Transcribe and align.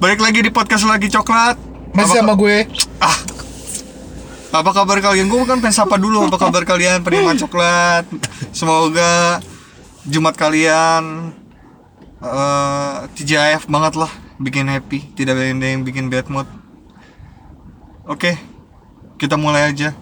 Balik 0.00 0.24
lagi 0.24 0.40
di 0.40 0.48
podcast 0.48 0.88
lagi 0.88 1.12
coklat. 1.12 1.60
Masih 1.92 2.24
sama 2.24 2.32
gue. 2.32 2.64
Ah. 3.04 3.12
Apa 4.48 4.72
kabar 4.72 4.96
kalian? 4.96 5.28
Gue 5.28 5.44
kan 5.44 5.60
pengen 5.60 5.76
sapa 5.76 6.00
dulu 6.00 6.24
apa 6.24 6.40
kabar 6.40 6.64
kalian 6.64 7.04
penikmat 7.04 7.36
coklat. 7.36 8.08
Semoga 8.48 9.44
Jumat 10.08 10.40
kalian 10.40 11.36
eh 12.24 12.96
TGIF 13.12 13.68
banget 13.68 14.00
lah, 14.00 14.08
bikin 14.40 14.72
happy, 14.72 15.04
tidak 15.12 15.36
ada 15.36 15.68
yang 15.68 15.84
bikin 15.84 16.08
bad 16.08 16.32
mood. 16.32 16.48
Oke, 18.08 18.40
kita 19.20 19.36
mulai 19.36 19.68
aja. 19.68 19.92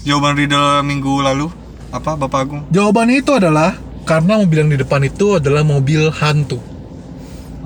Jawaban 0.00 0.40
riddle 0.40 0.80
minggu 0.80 1.12
lalu 1.20 1.52
apa 1.92 2.16
Bapak 2.16 2.40
Agung? 2.40 2.64
Jawaban 2.72 3.12
itu 3.12 3.36
adalah 3.36 3.76
karena 4.08 4.40
mobil 4.40 4.64
yang 4.64 4.72
di 4.72 4.80
depan 4.80 5.04
itu 5.04 5.36
adalah 5.36 5.60
mobil 5.60 6.08
hantu. 6.08 6.56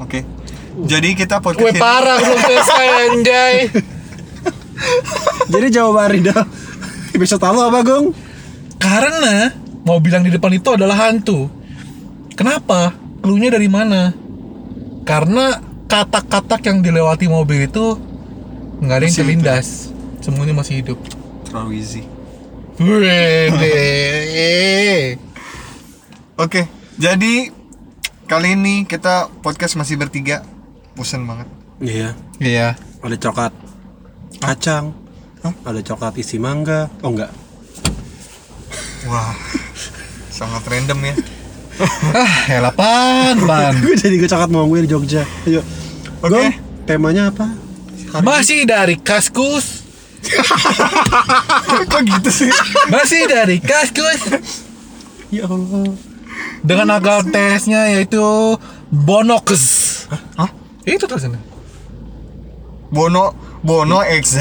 Oke. 0.03 0.40
Jadi 0.87 1.09
kita 1.13 1.43
podcast 1.43 1.61
Gue 1.61 1.73
parah 1.77 2.17
belum 2.21 2.39
selesai 2.41 2.87
anjay. 3.11 3.55
Jadi 5.51 5.67
jawaban 5.69 6.09
Rida 6.15 6.47
episode 7.13 7.43
lalu 7.43 7.61
apa, 7.69 7.79
Gong? 7.85 8.07
Karena 8.81 9.53
mobil 9.85 10.09
yang 10.09 10.25
di 10.25 10.33
depan 10.33 10.53
itu 10.57 10.73
adalah 10.73 11.09
hantu. 11.09 11.53
Kenapa? 12.33 12.97
Cluenya 13.21 13.53
dari 13.53 13.69
mana? 13.69 14.17
Karena 15.05 15.61
katak-katak 15.85 16.65
yang 16.65 16.81
dilewati 16.81 17.29
mobil 17.29 17.69
itu 17.69 17.99
nggak 18.81 18.97
ada 18.97 19.05
yang 19.05 19.13
Masih 19.13 19.21
terlindas. 19.21 19.69
Semuanya 20.25 20.55
masih 20.57 20.81
hidup. 20.81 20.99
terlalu 21.45 21.83
easy. 21.83 22.07
Oke, 26.41 26.65
jadi 26.97 27.53
kali 28.25 28.57
ini 28.57 28.89
kita 28.89 29.29
podcast 29.45 29.77
masih 29.77 30.01
bertiga. 30.01 30.41
Bosan 31.01 31.25
banget. 31.25 31.49
Iya. 31.81 32.13
Iya. 32.37 32.69
Ada 33.01 33.17
coklat 33.17 33.57
kacang. 34.37 34.93
Hah? 35.41 35.55
Ada 35.65 35.81
coklat 35.81 36.13
isi 36.21 36.37
mangga. 36.37 36.93
Oh 37.01 37.09
enggak. 37.09 37.33
Wah, 39.09 39.33
sangat 40.29 40.61
random 40.69 41.01
ya. 41.01 41.15
Ah, 42.13 42.37
ya 42.53 42.69
pan, 42.77 43.33
pan. 43.49 43.73
gue 43.89 43.97
jadi 43.97 44.13
gue 44.21 44.29
coklat 44.29 44.53
mau 44.53 44.69
gue 44.69 44.85
di 44.85 44.93
Jogja. 44.93 45.25
Ayo. 45.49 45.65
Oke. 46.21 46.37
Gong, 46.37 46.53
temanya 46.85 47.33
apa? 47.33 47.49
Masih 48.21 48.69
dari 48.69 49.01
Kaskus. 49.01 49.81
Kok 51.97 52.03
gitu 52.05 52.29
sih? 52.29 52.53
Masih 52.93 53.25
dari 53.25 53.57
Kaskus. 53.57 54.53
Ya 55.33 55.49
Allah. 55.49 55.97
Dengan 56.61 56.93
agal 56.93 57.25
tesnya 57.25 57.89
yaitu 57.89 58.21
Bonox. 58.93 59.49
Hah? 60.37 60.60
Itu 60.85 61.05
tulisannya. 61.05 61.41
Bono, 62.91 63.33
Bono 63.63 64.03
XZ. 64.03 64.39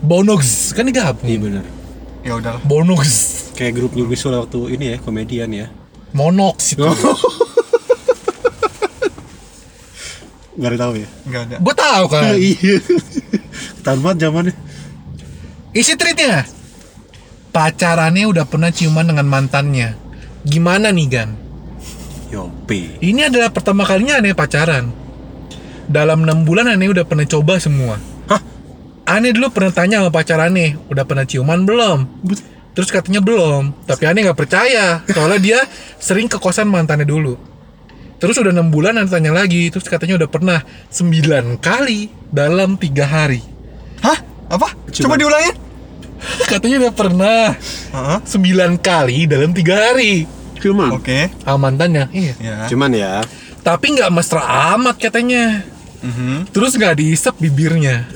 Bonox 0.00 0.72
kan 0.72 0.88
digabung. 0.88 1.28
Iya 1.28 1.38
benar. 1.40 1.64
Ya 2.24 2.32
udahlah. 2.36 2.60
Bonox. 2.64 3.04
Kayak 3.56 3.72
grup 3.76 3.92
New 3.92 4.08
Visual 4.08 4.32
waktu 4.40 4.76
ini 4.76 4.84
ya, 4.92 4.96
komedian 5.00 5.50
ya. 5.52 5.66
Monox 6.16 6.74
itu. 6.74 6.84
Gak 10.60 10.76
ada 10.76 10.78
tahu 10.80 10.92
ya? 11.00 11.08
Enggak 11.24 11.42
ada. 11.48 11.56
Gue 11.60 11.74
tahu 11.76 12.04
kan. 12.10 12.32
Iya. 12.40 12.76
Ketahuan 13.80 14.00
banget 14.04 14.18
zamannya. 14.28 14.54
Isi 15.72 15.96
tweetnya. 15.96 16.44
Pacarannya 17.50 18.28
udah 18.28 18.44
pernah 18.44 18.68
ciuman 18.68 19.08
dengan 19.08 19.24
mantannya. 19.24 19.96
Gimana 20.44 20.92
nih 20.92 21.06
Gan? 21.08 21.30
Yopi. 22.30 23.00
Ini 23.00 23.32
adalah 23.32 23.50
pertama 23.50 23.88
kalinya 23.88 24.20
aneh 24.20 24.36
pacaran. 24.36 24.92
Dalam 25.90 26.22
enam 26.22 26.46
bulan 26.46 26.70
aneh 26.70 26.86
udah 26.86 27.02
pernah 27.02 27.26
coba 27.26 27.58
semua. 27.58 27.98
Hah? 28.30 28.38
Aneh 29.10 29.34
dulu 29.34 29.50
pernah 29.50 29.74
tanya 29.74 29.98
sama 29.98 30.14
pacar 30.14 30.38
aneh, 30.38 30.78
udah 30.86 31.02
pernah 31.02 31.26
ciuman 31.26 31.66
belum? 31.66 32.06
Terus 32.70 32.94
katanya 32.94 33.18
belum, 33.18 33.74
tapi 33.82 34.06
aneh 34.06 34.22
nggak 34.22 34.38
percaya, 34.38 35.02
soalnya 35.10 35.40
dia 35.42 35.58
sering 35.98 36.30
ke 36.30 36.38
kosan 36.38 36.70
mantannya 36.70 37.02
dulu. 37.02 37.34
Terus 38.22 38.38
udah 38.38 38.54
enam 38.54 38.70
bulan 38.70 39.02
aneh 39.02 39.10
tanya 39.10 39.34
lagi, 39.34 39.66
terus 39.74 39.90
katanya 39.90 40.14
udah 40.22 40.30
pernah 40.30 40.62
sembilan 40.94 41.58
kali 41.58 42.30
dalam 42.30 42.78
tiga 42.78 43.10
hari. 43.10 43.42
Hah? 44.06 44.18
Apa? 44.46 44.70
Coba 44.94 45.18
Coba. 45.18 45.18
diulangin. 45.18 45.54
katanya 46.52 46.76
udah 46.86 46.94
pernah 46.94 47.44
Heeh. 47.90 48.18
sembilan 48.28 48.76
kali 48.78 49.24
dalam 49.24 49.50
tiga 49.56 49.90
hari 49.90 50.28
Cuman. 50.60 50.88
Oke. 51.00 51.32
sama 51.42 51.58
mantannya. 51.72 52.04
Iya. 52.12 52.34
Ya. 52.38 52.56
Cuman 52.68 52.92
ya. 52.92 53.24
Tapi 53.64 53.96
nggak 53.96 54.12
mesra 54.12 54.44
amat 54.76 55.00
katanya. 55.00 55.64
Mhm. 56.00 56.48
Terus 56.52 56.72
nggak 56.76 56.96
diisep 56.96 57.34
bibirnya. 57.36 58.08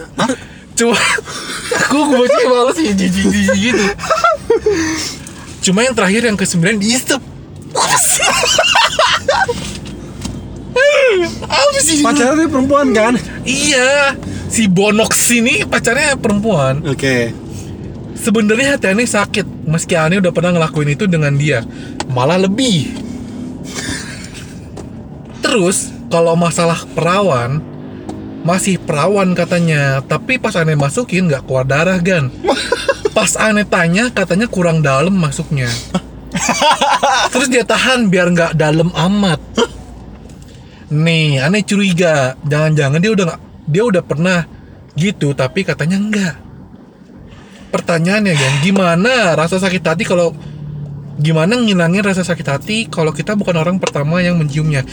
Cuma 0.75 0.97
aku 1.84 1.97
gue 2.11 2.17
baca 2.27 2.41
males 2.50 2.75
sih 2.77 2.91
jijik 2.91 3.27
jijik 3.31 3.59
gitu. 3.61 3.84
Cuma 5.71 5.87
yang 5.87 5.95
terakhir 5.95 6.27
yang 6.27 6.37
ke 6.37 6.45
sembilan 6.45 6.77
diisep. 6.81 7.21
Apa 11.45 11.78
sih? 11.81 12.03
Pacarnya 12.03 12.47
perempuan 12.50 12.91
kan? 12.91 13.15
Iya, 13.47 14.19
si 14.51 14.66
Bonox 14.66 15.31
ini 15.31 15.62
pacarnya 15.65 16.16
perempuan. 16.19 16.83
Oke. 16.89 17.33
Sebenarnya 18.15 18.78
hati 18.78 18.89
Ani 18.89 19.05
sakit, 19.05 19.69
meski 19.69 19.99
Ani 19.99 20.16
udah 20.16 20.33
pernah 20.33 20.56
ngelakuin 20.56 20.97
itu 20.97 21.05
dengan 21.05 21.37
dia, 21.37 21.61
malah 22.09 22.41
lebih. 22.41 22.89
Terus 25.45 25.93
kalau 26.09 26.33
masalah 26.33 26.89
perawan, 26.97 27.61
masih 28.44 28.77
perawan 28.77 29.32
katanya, 29.32 30.05
tapi 30.05 30.37
pas 30.37 30.55
Ane 30.55 30.77
masukin 30.77 31.27
nggak 31.27 31.49
keluar 31.49 31.65
darah 31.65 31.97
gan. 31.99 32.28
Pas 33.16 33.31
Ane 33.38 33.62
tanya 33.62 34.10
katanya 34.10 34.50
kurang 34.50 34.82
dalam 34.82 35.15
masuknya. 35.15 35.71
Terus 37.33 37.47
dia 37.47 37.62
tahan 37.62 38.10
biar 38.10 38.34
nggak 38.34 38.53
dalam 38.59 38.91
amat. 38.91 39.38
Nih, 40.91 41.38
Ane 41.38 41.62
curiga, 41.62 42.34
jangan-jangan 42.43 42.99
dia 42.99 43.10
udah 43.15 43.25
nggak, 43.31 43.41
dia 43.71 43.83
udah 43.87 44.03
pernah 44.03 44.41
gitu, 44.99 45.31
tapi 45.31 45.62
katanya 45.62 45.97
enggak 45.97 46.34
pertanyaannya 47.75 48.34
kan 48.38 48.53
gimana 48.62 49.34
rasa 49.34 49.59
sakit 49.59 49.83
hati 49.83 50.06
kalau 50.06 50.31
gimana 51.19 51.59
ngilangin 51.59 52.06
rasa 52.06 52.22
sakit 52.22 52.47
hati 52.47 52.77
kalau 52.87 53.10
kita 53.10 53.34
bukan 53.34 53.59
orang 53.59 53.83
pertama 53.83 54.22
yang 54.22 54.38
menciumnya 54.38 54.87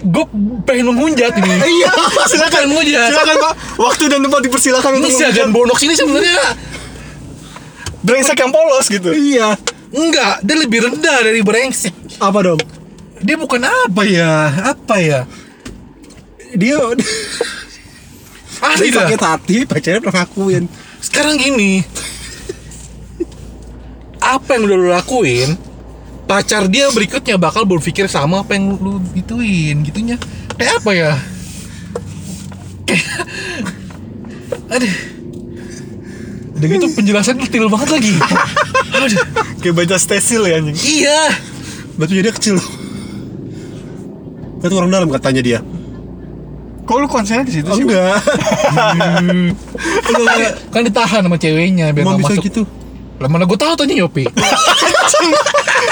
gue 0.00 0.24
pengen 0.62 0.84
menghujat 0.88 1.32
ini 1.34 1.50
Iya, 1.76 1.92
silakan 2.24 2.62
menghujat 2.68 3.08
Silakan 3.08 3.36
Pak. 3.38 3.52
Waktu 3.76 4.04
dan 4.06 4.20
tempat 4.20 4.40
dipersilakan 4.42 4.90
ini 4.94 5.00
untuk 5.02 5.12
si 5.12 5.22
agan 5.22 5.48
bonox 5.50 5.78
ini 5.80 5.94
sebenarnya 5.94 6.40
brengsek 8.00 8.38
yang 8.38 8.48
polos 8.48 8.86
gitu. 8.86 9.12
Iya. 9.12 9.60
enggak 9.90 10.40
dia 10.40 10.56
lebih 10.56 10.78
rendah 10.82 11.18
dari 11.20 11.40
brengsek 11.40 11.92
Apa 12.16 12.40
dong? 12.42 12.60
dia 13.18 13.36
bukan 13.36 13.60
apa 13.60 14.02
ya 14.02 14.32
apa 14.66 14.96
ya 14.96 15.20
Dia 16.50 16.80
asli 18.66 18.88
dia 18.88 19.04
sakit 19.04 19.20
hati, 19.20 19.56
pacarnya 19.64 20.00
pernah 20.00 20.24
ngakuin. 20.24 20.64
sekarang 20.98 21.36
gini 21.36 21.84
apa 24.18 24.48
yang 24.52 24.62
udah 24.64 24.76
lu 24.76 24.88
lakuin 24.90 25.56
pacar 26.30 26.70
dia 26.70 26.86
berikutnya 26.88 27.34
bakal 27.34 27.66
berpikir 27.66 28.06
sama 28.06 28.40
apa 28.40 28.54
yang 28.54 28.78
lu 28.78 29.02
gituin 29.10 29.82
gitunya 29.82 30.14
kayak 30.54 30.78
apa 30.78 30.90
ya 30.94 31.10
kayak 32.86 33.06
aduh 34.70 34.94
udah 36.54 36.68
gitu 36.68 36.86
penjelasan 36.94 37.34
detail 37.36 37.66
banget 37.66 37.90
lagi 37.90 38.14
aduh 38.94 39.10
Kayak 39.60 39.74
baca 39.76 39.96
stesil 39.98 40.46
ya 40.46 40.56
anjing. 40.56 40.72
iya 40.78 41.20
Batunya 42.00 42.24
dia 42.24 42.32
kecil. 42.32 42.56
Itu 44.56 44.72
orang 44.72 44.88
dalam 44.88 45.12
katanya 45.12 45.44
dia. 45.44 45.58
Kok 46.88 46.96
lu 46.96 47.04
konsennya 47.04 47.44
di 47.44 47.60
situ 47.60 47.68
Oh, 47.68 47.76
sih? 47.76 47.84
enggak. 47.84 48.24
kan 50.72 50.80
ditahan 50.80 51.20
sama 51.20 51.36
ceweknya 51.36 51.92
biar 51.92 52.08
bisa 52.08 52.16
masuk 52.24 52.40
gitu? 52.40 52.62
Lah 53.20 53.28
mana 53.28 53.44
gue 53.44 53.58
tahu 53.60 53.76
tanya 53.76 53.94
Yopi 54.00 54.24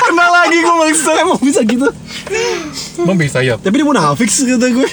Kena 0.08 0.26
lagi 0.32 0.56
gue 0.64 0.74
bangsa. 0.74 1.12
Emang 1.20 1.36
bisa 1.40 1.60
gitu? 1.60 1.88
emang 2.98 3.18
bisa 3.20 3.38
ya 3.44 3.60
Tapi 3.60 3.74
dia 3.76 3.86
munafik 3.86 4.28
sih 4.32 4.48
kata 4.48 4.68
gue. 4.72 4.88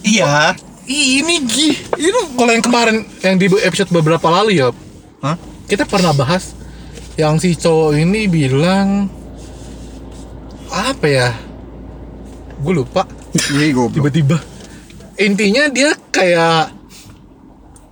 Iya. 0.00 0.56
Ih, 0.90 1.22
ini 1.22 1.34
gih 1.46 1.76
ini 2.02 2.18
kalau 2.34 2.50
yang 2.50 2.64
kemarin 2.66 2.96
yang 3.22 3.38
di 3.38 3.46
episode 3.62 3.94
beberapa 3.94 4.26
lalu 4.26 4.58
ya 4.58 4.74
Hah? 5.22 5.38
kita 5.70 5.86
pernah 5.86 6.10
bahas 6.10 6.50
yang 7.14 7.38
si 7.38 7.54
cowok 7.54 7.94
ini 7.94 8.26
bilang 8.26 9.06
apa 10.66 11.06
ya 11.06 11.28
gue 12.58 12.74
lupa 12.74 13.06
Iya, 13.54 13.70
tiba-tiba 13.94 14.42
intinya 15.14 15.70
dia 15.70 15.94
kayak 16.10 16.74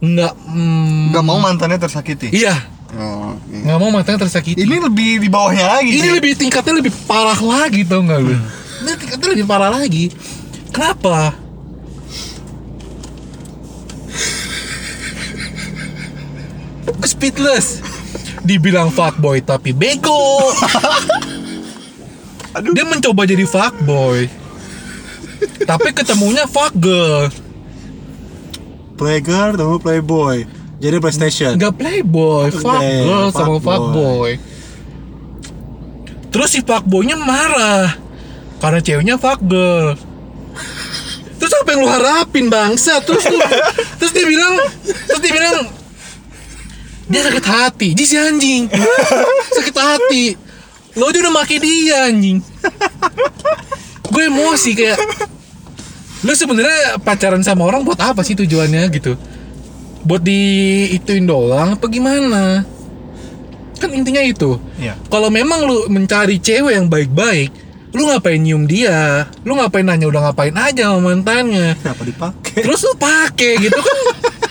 nggak 0.03 0.35
mm, 0.51 1.15
Gak 1.15 1.23
mau 1.23 1.39
mantannya 1.39 1.79
tersakiti. 1.79 2.35
iya 2.35 2.59
Oh, 2.97 3.37
iya. 3.53 3.69
Nggak 3.69 3.79
mau 3.85 3.91
matanya 3.93 4.25
tersakiti. 4.25 4.65
Ini 4.65 4.81
lebih 4.81 5.21
di 5.21 5.29
bawahnya 5.29 5.69
lagi. 5.69 5.93
Ini 5.93 6.09
sih. 6.09 6.15
lebih 6.17 6.33
tingkatnya 6.41 6.81
lebih 6.81 6.93
parah 7.05 7.37
lagi 7.37 7.85
tau 7.85 8.01
nggak 8.01 8.21
gue? 8.25 8.33
Hmm. 8.33 8.49
Ini 8.81 8.93
tingkatnya 8.97 9.29
lebih 9.37 9.45
parah 9.45 9.71
lagi. 9.77 10.05
Kenapa? 10.73 11.37
Speedless. 17.05 17.85
Dibilang 18.41 18.89
fuckboy 18.89 19.45
tapi 19.45 19.77
bego. 19.77 20.49
Aduh. 22.57 22.73
Dia 22.73 22.89
mencoba 22.89 23.29
jadi 23.29 23.45
fuckboy. 23.45 24.33
tapi 25.69 25.93
ketemunya 25.93 26.49
fuck 26.49 26.73
girl. 26.81 27.29
Playgirl, 28.97 29.55
play 29.55 30.01
playboy 30.01 30.58
jadi 30.79 30.97
PlayStation. 31.03 31.53
Enggak 31.59 31.75
playboy, 31.75 32.55
fuck 32.55 32.79
Oke, 32.79 32.91
girl 33.03 33.29
sama 33.35 33.59
fuckboy. 33.59 33.67
fuckboy. 33.67 34.33
Terus 36.31 36.49
si 36.55 36.61
fuckboynya 36.63 37.17
marah 37.19 37.99
karena 38.63 38.79
ceweknya 38.79 39.15
fuck 39.19 39.43
girl. 39.43 39.99
Terus 41.39 41.53
apa 41.55 41.69
yang 41.75 41.81
lu 41.83 41.89
harapin 41.91 42.47
bangsa? 42.47 43.03
Terus 43.03 43.27
lu, 43.27 43.39
terus 43.99 44.13
dia 44.15 44.27
bilang, 44.27 44.55
terus 44.87 45.21
dia 45.23 45.33
bilang 45.35 45.57
dia 47.09 47.25
sakit 47.25 47.47
hati, 47.47 47.97
jadi 47.97 48.05
si 48.05 48.17
anjing 48.21 48.69
sakit 49.57 49.77
hati. 49.81 50.25
Lo 50.99 51.09
aja 51.09 51.19
udah 51.25 51.33
make 51.33 51.57
dia 51.57 52.11
anjing. 52.11 52.43
Gue 54.13 54.29
emosi 54.29 54.75
kayak 54.75 54.99
lu 56.27 56.35
sebenarnya 56.35 56.99
pacaran 57.01 57.41
sama 57.47 57.65
orang 57.65 57.87
buat 57.87 57.99
apa 58.03 58.21
sih 58.27 58.35
tujuannya 58.35 58.83
gitu? 58.93 59.15
Buat 60.03 60.23
di 60.23 60.41
ituin 60.93 61.25
doang 61.25 61.75
apa 61.75 61.87
gimana? 61.87 62.63
Kan 63.79 63.91
intinya 63.93 64.21
itu. 64.21 64.59
Iya. 64.77 64.99
Kalau 65.07 65.29
memang 65.29 65.63
lu 65.63 65.87
mencari 65.87 66.39
cewek 66.39 66.75
yang 66.75 66.87
baik-baik, 66.87 67.51
lu 67.93 68.07
ngapain 68.07 68.39
nyium 68.39 68.65
dia? 68.65 69.27
Lu 69.43 69.55
ngapain 69.55 69.83
nanya 69.83 70.07
udah 70.07 70.31
ngapain 70.31 70.55
aja 70.55 70.91
sama 70.91 71.13
mantannya? 71.13 71.79
Kenapa 71.79 72.03
dipakai? 72.03 72.63
Terus 72.63 72.81
lu 72.83 72.95
pakai 72.95 73.53
gitu 73.61 73.79
kan? 73.79 73.99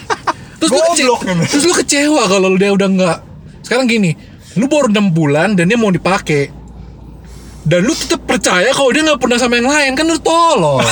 Terus 0.59 0.71
lu, 0.71 0.79
kece- 0.81 1.05
Goblok 1.05 1.21
kan. 1.21 1.37
terus 1.45 1.63
lu 1.63 1.73
kecewa 1.75 2.23
kalau 2.25 2.49
dia 2.57 2.73
udah 2.73 2.89
nggak. 2.89 3.17
Sekarang 3.61 3.85
gini, 3.85 4.17
lu 4.57 4.65
baru 4.65 4.89
6 4.89 5.13
bulan 5.13 5.53
dan 5.53 5.69
dia 5.69 5.77
mau 5.77 5.93
dipakai. 5.93 6.49
Dan 7.61 7.83
lu 7.83 7.93
tetap 7.93 8.25
percaya 8.25 8.71
kalau 8.71 8.89
dia 8.89 9.05
nggak 9.05 9.21
pernah 9.21 9.37
sama 9.37 9.59
yang 9.59 9.69
lain 9.69 9.91
kan 9.93 10.07
lu 10.07 10.17
tolol. 10.17 10.81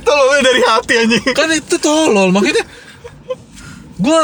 Tolongnya 0.00 0.42
dari 0.42 0.62
hati 0.62 0.92
anjing. 0.96 1.24
kan 1.30 1.48
itu 1.50 1.76
tolol 1.78 2.30
makanya 2.30 2.64
gue 3.94 4.20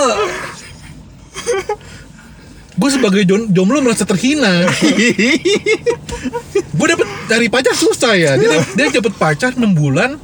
gue 2.75 2.89
sebagai 2.91 3.23
jom- 3.23 3.49
jomblo 3.51 3.79
merasa 3.81 4.03
terhina. 4.03 4.65
Gue 6.71 6.87
dapet 6.89 7.05
dari 7.29 7.47
pacar 7.47 7.77
susah 7.77 8.17
ya. 8.17 8.33
Dia, 8.35 8.57
dia 8.73 8.87
dapet 8.91 9.13
pacar 9.15 9.53
6 9.53 9.61
bulan. 9.71 10.17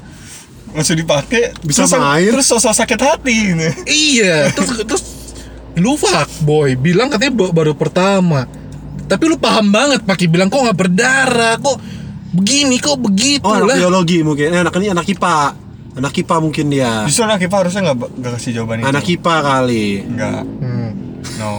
Langsung 0.73 0.97
dipakai 0.97 1.53
Bisa 1.61 1.85
terus, 1.85 1.93
main. 1.95 2.33
Terus 2.33 2.47
sosok 2.47 2.73
sakit 2.75 2.99
hati 2.99 3.37
gitu. 3.51 3.67
iya 3.87 4.49
terus 4.51 4.69
terus 4.83 5.03
lu 5.75 5.97
fuck 5.97 6.29
boy. 6.43 6.73
Bilang 6.75 7.09
katanya 7.09 7.33
ba- 7.35 7.53
baru 7.53 7.73
pertama. 7.73 8.49
Tapi 9.05 9.25
lu 9.25 9.37
paham 9.37 9.69
banget 9.69 10.01
pakai 10.03 10.27
bilang 10.27 10.49
kok 10.49 10.59
nggak 10.59 10.77
berdarah? 10.77 11.61
Kok 11.61 11.77
begini 12.37 12.77
kok 12.77 13.01
begitu 13.01 13.43
Oh 13.43 13.57
anak 13.57 13.73
lah 13.73 13.77
biologi 13.81 14.21
mungkin. 14.21 14.53
Eh, 14.53 14.61
anak 14.61 14.77
ini 14.77 14.93
anak 14.93 15.07
IPA. 15.09 15.39
Anak 15.97 16.13
IPA 16.13 16.37
mungkin 16.45 16.65
dia. 16.69 17.09
Justru 17.09 17.25
anak 17.25 17.41
IPA 17.41 17.57
harusnya 17.57 17.81
nggak 17.89 17.97
nggak 18.21 18.33
kasih 18.37 18.51
jawaban 18.53 18.77
itu. 18.81 18.87
Anak 18.93 19.05
IPA 19.09 19.35
kali. 19.41 19.87
Enggak. 20.05 20.43
Hmm. 20.45 20.91
No. 21.37 21.53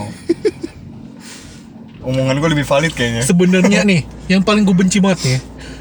Omongan 1.98 2.40
gue 2.40 2.50
lebih 2.56 2.64
valid 2.64 2.92
kayaknya. 2.94 3.22
sebenarnya 3.22 3.80
nih 3.90 4.00
yang 4.30 4.40
paling 4.40 4.64
gue 4.64 4.72
benci 4.72 4.96
banget 4.96 5.18
nih 5.28 5.38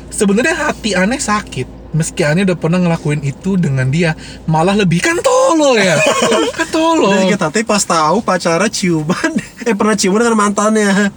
sebenarnya 0.10 0.56
hati 0.60 0.92
aneh 0.92 1.22
sakit 1.22 1.96
meski 1.96 2.28
aneh 2.28 2.44
udah 2.44 2.58
pernah 2.60 2.84
ngelakuin 2.84 3.24
itu 3.24 3.56
dengan 3.56 3.88
dia 3.88 4.12
malah 4.44 4.76
lebih 4.76 5.00
kan 5.00 5.16
tolol 5.24 5.80
ya 5.80 5.96
kan 6.58 6.68
tolol 6.68 7.16
Udah 7.16 7.32
kita 7.32 7.48
teh 7.48 7.64
pas 7.64 7.80
tahu 7.80 8.20
pacara 8.20 8.68
ciuman, 8.68 9.32
eh 9.68 9.72
pernah 9.72 9.96
ciuman 9.96 10.20
dengan 10.20 10.36
mantannya. 10.36 11.16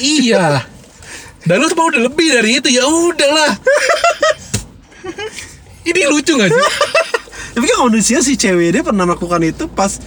iya 0.00 0.64
dan 1.42 1.56
lu 1.56 1.66
tuh 1.66 1.74
mau 1.74 1.88
udah 1.88 2.02
lebih 2.02 2.28
dari 2.30 2.50
itu 2.56 2.68
ya 2.68 2.84
udahlah 2.84 3.52
ini 5.82 6.00
lucu 6.06 6.32
gak 6.34 6.48
sih 6.48 6.58
Tapi 7.50 7.66
kan 7.66 7.78
kondisinya 7.82 8.22
si 8.22 8.38
cewek 8.38 8.70
dia 8.70 8.80
pernah 8.80 9.02
melakukan 9.04 9.42
itu 9.42 9.66
pas 9.66 9.98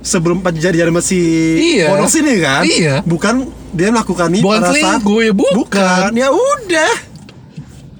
sebelum 0.00 0.44
pacaran 0.44 0.92
masih 0.92 1.24
Iya. 1.56 1.96
sini 2.06 2.36
kan? 2.38 2.60
Iya. 2.62 3.00
Bukan 3.00 3.34
dia 3.72 3.88
melakukan 3.88 4.28
ini 4.28 4.44
Bukan 4.44 4.60
pada 4.60 4.68
saat- 4.70 5.00
selingkuh, 5.00 5.18
ya 5.22 5.32
bukan. 5.32 5.54
Bukan, 5.56 6.10
ya 6.12 6.28
udah. 6.28 6.92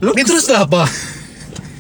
Lu 0.00 0.12
ini 0.12 0.20
terus 0.22 0.44
apa 0.48 0.84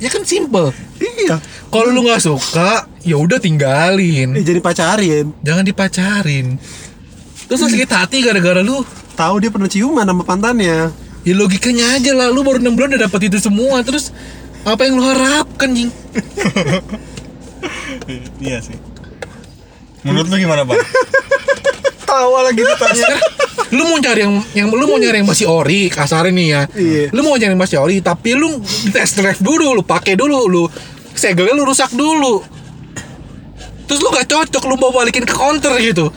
ya 0.00 0.08
kan 0.08 0.24
simple 0.24 0.72
Iya. 0.96 1.44
kalau 1.68 1.92
lu 1.92 2.00
nggak 2.02 2.24
suka 2.24 2.88
ya 3.00 3.20
udah 3.20 3.36
tinggalin 3.36 4.32
Eh, 4.32 4.42
jadi 4.42 4.58
pacarin. 4.58 5.36
jangan 5.40 5.60
dipacarin 5.62 6.56
terus 7.50 7.66
lu 7.66 7.68
sakit 7.74 7.90
hati 7.90 8.22
gara-gara 8.22 8.62
lu 8.62 8.86
Tahu 9.20 9.36
dia 9.36 9.50
pernah 9.52 9.68
ciuman 9.68 10.08
sama 10.08 10.24
pantannya. 10.24 10.88
Ya 11.28 11.32
logikanya 11.36 12.00
aja 12.00 12.16
lah, 12.16 12.32
lu 12.32 12.40
baru 12.40 12.56
6 12.56 12.72
bulan 12.72 12.96
udah 12.96 13.04
dapet 13.04 13.28
itu 13.28 13.36
semua 13.36 13.84
Terus 13.84 14.08
apa 14.64 14.88
yang 14.88 14.96
lu 14.96 15.04
harapkan, 15.04 15.68
Jing? 15.76 15.92
iya 18.40 18.64
sih. 18.64 18.80
Menurut 20.00 20.32
lu 20.32 20.40
gimana, 20.40 20.64
Bang? 20.64 20.80
Tawa 22.08 22.48
lagi 22.48 22.64
ditanya. 22.64 23.08
Lu 23.76 23.84
mau 23.92 24.00
cari 24.00 24.20
yang, 24.24 24.34
yang 24.56 24.68
lu 24.72 24.84
mau 24.88 24.96
nyari 24.96 25.20
yang 25.20 25.28
masih 25.28 25.46
ori, 25.46 25.92
kasarnya 25.92 26.32
nih 26.32 26.46
ya 26.48 26.62
Iya. 26.74 27.04
Lu 27.12 27.20
mau 27.20 27.36
nyari 27.36 27.52
yang 27.52 27.60
masih 27.60 27.78
ori, 27.78 28.00
tapi 28.00 28.34
lu 28.34 28.58
test 28.90 29.20
drive 29.20 29.38
dulu, 29.38 29.76
lu 29.76 29.82
pakai 29.84 30.16
dulu, 30.16 30.48
lu 30.48 30.64
segelnya 31.14 31.54
lu 31.54 31.62
rusak 31.68 31.92
dulu 31.94 32.42
Terus 33.86 34.00
lu 34.02 34.08
gak 34.10 34.26
cocok, 34.26 34.62
lu 34.66 34.74
mau 34.74 34.90
balikin 34.90 35.22
ke 35.22 35.34
counter 35.36 35.76
gitu 35.78 36.10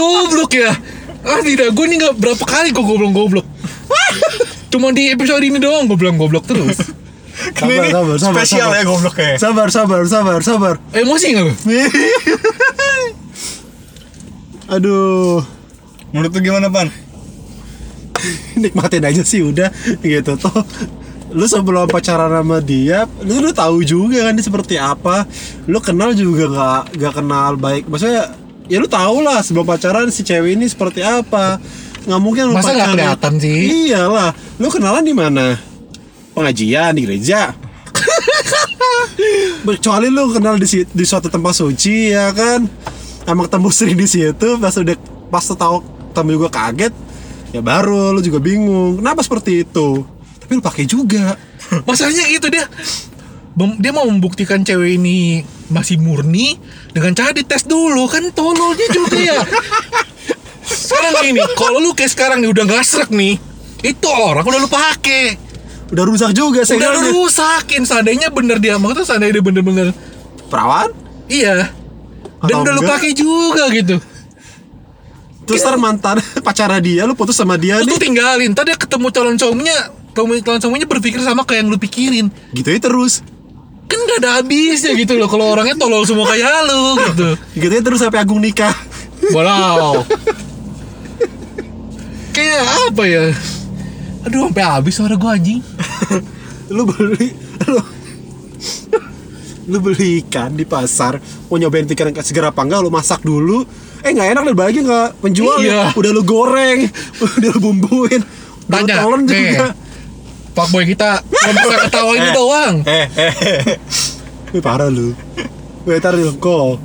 goblok 0.00 0.52
ya 0.56 0.72
Ah 1.20 1.44
tidak, 1.44 1.76
gue 1.76 1.84
nih 1.84 2.00
gak 2.00 2.14
berapa 2.16 2.44
kali 2.48 2.72
gue 2.72 2.80
goblok-goblok 2.80 3.44
Cuma 4.72 4.88
di 4.96 5.12
episode 5.12 5.44
ini 5.44 5.60
doang 5.60 5.84
gue 5.84 6.00
bilang 6.00 6.16
goblok 6.16 6.48
terus 6.48 6.80
ini 7.60 7.72
Sabar, 7.72 7.88
sabar, 7.88 8.16
sabar, 8.20 8.36
spesial 8.36 8.68
sabar. 8.68 8.76
ya 8.76 8.84
gobloknya. 8.84 9.32
Sabar, 9.40 9.68
sabar, 9.72 10.00
sabar, 10.04 10.40
sabar. 10.44 10.74
Emosi 10.92 11.32
gak 11.32 11.44
lu? 11.48 11.52
Aduh. 14.76 15.40
Menurut 16.12 16.36
lu 16.36 16.40
gimana, 16.44 16.68
Pan? 16.68 16.92
nikmatin 18.58 19.04
aja 19.04 19.22
sih 19.24 19.40
udah 19.40 19.72
gitu 20.04 20.36
toh 20.36 20.64
lu 21.30 21.46
sebelum 21.46 21.86
pacaran 21.86 22.28
sama 22.42 22.58
dia 22.58 23.06
lu 23.22 23.38
udah 23.38 23.54
tahu 23.54 23.86
juga 23.86 24.26
kan 24.28 24.34
dia 24.34 24.44
seperti 24.44 24.74
apa 24.76 25.24
lu 25.70 25.78
kenal 25.78 26.10
juga 26.12 26.50
nggak 26.50 26.82
nggak 26.98 27.14
kenal 27.14 27.50
baik 27.54 27.86
maksudnya 27.86 28.34
ya 28.70 28.78
lu 28.78 28.86
tahu 28.86 29.26
lah 29.26 29.42
sebelum 29.42 29.66
pacaran 29.66 30.06
si 30.14 30.22
cewek 30.22 30.54
ini 30.54 30.70
seperti 30.70 31.02
apa. 31.02 31.58
Nggak 32.06 32.20
mungkin 32.22 32.42
lu 32.48 32.54
Masa 32.56 32.72
nggak 32.72 32.96
kelihatan 32.96 33.32
sih? 33.42 33.90
iyalah. 33.90 34.30
Lu 34.56 34.70
kenalan 34.70 35.04
di 35.04 35.12
mana? 35.12 35.58
Pengajian 36.32 36.94
di 36.94 37.02
gereja. 37.04 37.52
Kecuali 39.66 40.08
lu 40.08 40.32
kenal 40.32 40.56
di 40.56 40.66
di 40.86 41.04
suatu 41.04 41.28
tempat 41.28 41.52
suci 41.52 42.14
ya 42.14 42.32
kan? 42.32 42.64
Emang 43.28 43.46
ketemu 43.50 43.68
sering 43.68 43.98
di 43.98 44.08
situ 44.08 44.48
pas 44.56 44.72
udah 44.72 44.96
pas 45.28 45.44
tahu 45.44 45.84
tamu 46.10 46.34
juga 46.34 46.50
kaget 46.50 46.90
ya 47.54 47.62
baru 47.62 48.16
lu 48.16 48.20
juga 48.24 48.40
bingung 48.42 48.98
kenapa 48.98 49.20
seperti 49.22 49.66
itu? 49.66 50.02
Tapi 50.40 50.50
lu 50.58 50.62
pakai 50.64 50.84
juga. 50.88 51.36
Masalahnya 51.86 52.26
itu 52.32 52.46
dia 52.48 52.66
dia 53.78 53.92
mau 53.92 54.08
membuktikan 54.08 54.64
cewek 54.64 54.96
ini 54.96 55.44
masih 55.70 55.96
murni 55.96 56.58
dengan 56.90 57.14
cara 57.14 57.30
dites 57.30 57.62
dulu 57.64 58.04
kan 58.06 58.26
tololnya 58.30 58.86
juga 58.90 59.16
ya. 59.16 59.38
sekarang 60.66 61.12
gini, 61.24 61.40
kalau 61.54 61.78
lu 61.78 61.90
kayak 61.94 62.10
sekarang 62.10 62.38
nih 62.42 62.50
udah 62.50 62.62
nggak 62.66 62.82
srek 62.82 63.10
nih, 63.10 63.38
itu 63.82 64.06
orang 64.06 64.42
udah 64.42 64.60
lu 64.60 64.68
pakai. 64.68 65.38
udah 65.90 66.04
rusak 66.06 66.30
juga 66.30 66.62
Udah 66.62 66.70
segalanya 66.70 67.10
lu 67.10 67.26
rusakin 67.26 67.82
seandainya 67.82 68.30
bener 68.30 68.62
dia 68.62 68.78
maksudnya 68.78 69.02
seandainya 69.02 69.38
dia 69.38 69.44
bener-bener 69.44 69.88
perawan 70.46 70.94
iya. 71.26 71.74
Dan 72.40 72.46
Atau 72.46 72.62
udah 72.62 72.72
lu 72.72 72.80
enggak? 72.80 72.94
pakai 73.02 73.12
juga 73.12 73.64
gitu. 73.74 73.96
terus 75.44 75.60
ntar 75.60 75.74
mantan 75.76 76.22
pacara 76.46 76.78
dia 76.78 77.02
lu 77.04 77.18
putus 77.18 77.34
sama 77.34 77.58
dia 77.58 77.82
Lu 77.82 77.90
tuh 77.90 77.98
nih 77.98 78.02
tinggalin, 78.06 78.54
tadi 78.54 78.70
ketemu 78.70 79.06
calon 79.10 79.34
suaminya, 79.34 79.90
calon 80.14 80.60
suaminya 80.62 80.86
berpikir 80.86 81.18
sama 81.22 81.42
kayak 81.42 81.66
yang 81.66 81.74
lu 81.74 81.78
pikirin. 81.78 82.30
gitu 82.54 82.70
aja 82.70 82.86
terus 82.86 83.26
Kan 83.90 83.98
gak 84.06 84.18
ada 84.22 84.30
habisnya 84.38 84.94
gitu 84.94 85.18
loh 85.18 85.26
kalau 85.26 85.50
orangnya 85.50 85.74
tolol 85.74 86.06
semua 86.06 86.30
kayak 86.30 86.46
lu 86.64 86.82
gitu. 87.10 87.28
gitu 87.58 87.74
terus 87.82 87.98
sampai 87.98 88.22
Agung 88.22 88.38
nikah 88.38 88.72
Wow. 89.30 90.06
Kayak 92.30 92.62
apa 92.88 93.02
ya? 93.04 93.24
Aduh, 94.24 94.48
sampai 94.48 94.64
habis 94.64 94.94
suara 94.96 95.14
gua 95.14 95.36
anjing. 95.36 95.60
lu 96.70 96.86
beli 96.86 97.34
lu 97.66 97.82
lu 99.66 99.78
beli 99.78 100.22
ikan 100.22 100.54
di 100.54 100.62
pasar 100.62 101.18
mau 101.46 101.58
nyobain 101.58 101.82
ikan 101.84 102.14
yang 102.14 102.22
segar 102.22 102.54
apa 102.54 102.62
enggak 102.62 102.80
lu 102.80 102.90
masak 102.90 103.22
dulu 103.22 103.66
eh 104.00 104.10
nggak 104.10 104.38
enak 104.38 104.42
lu 104.46 104.54
bagi 104.54 104.80
nggak 104.80 105.18
penjual 105.18 105.58
Iya. 105.58 105.90
udah 105.92 106.10
lu 106.10 106.22
goreng 106.22 106.86
udah 107.26 107.48
lu 107.50 107.58
bumbuin 107.58 108.22
Tanya, 108.70 109.02
nih. 109.26 109.58
Juga 110.60 110.68
Pak 110.68 110.68
boy 110.76 110.84
kita 110.84 111.10
cuma 111.24 111.52
bisa 111.56 111.76
ketawa 111.88 112.12
ini 112.12 112.28
doang. 112.36 112.74
Eh, 112.84 113.06
eh, 113.16 113.32
eh. 113.32 113.60
Wih, 114.52 114.60
parah 114.60 114.92
lu. 114.92 115.16
Wetar 115.88 116.12
bilang 116.12 116.36
kok 116.36 116.76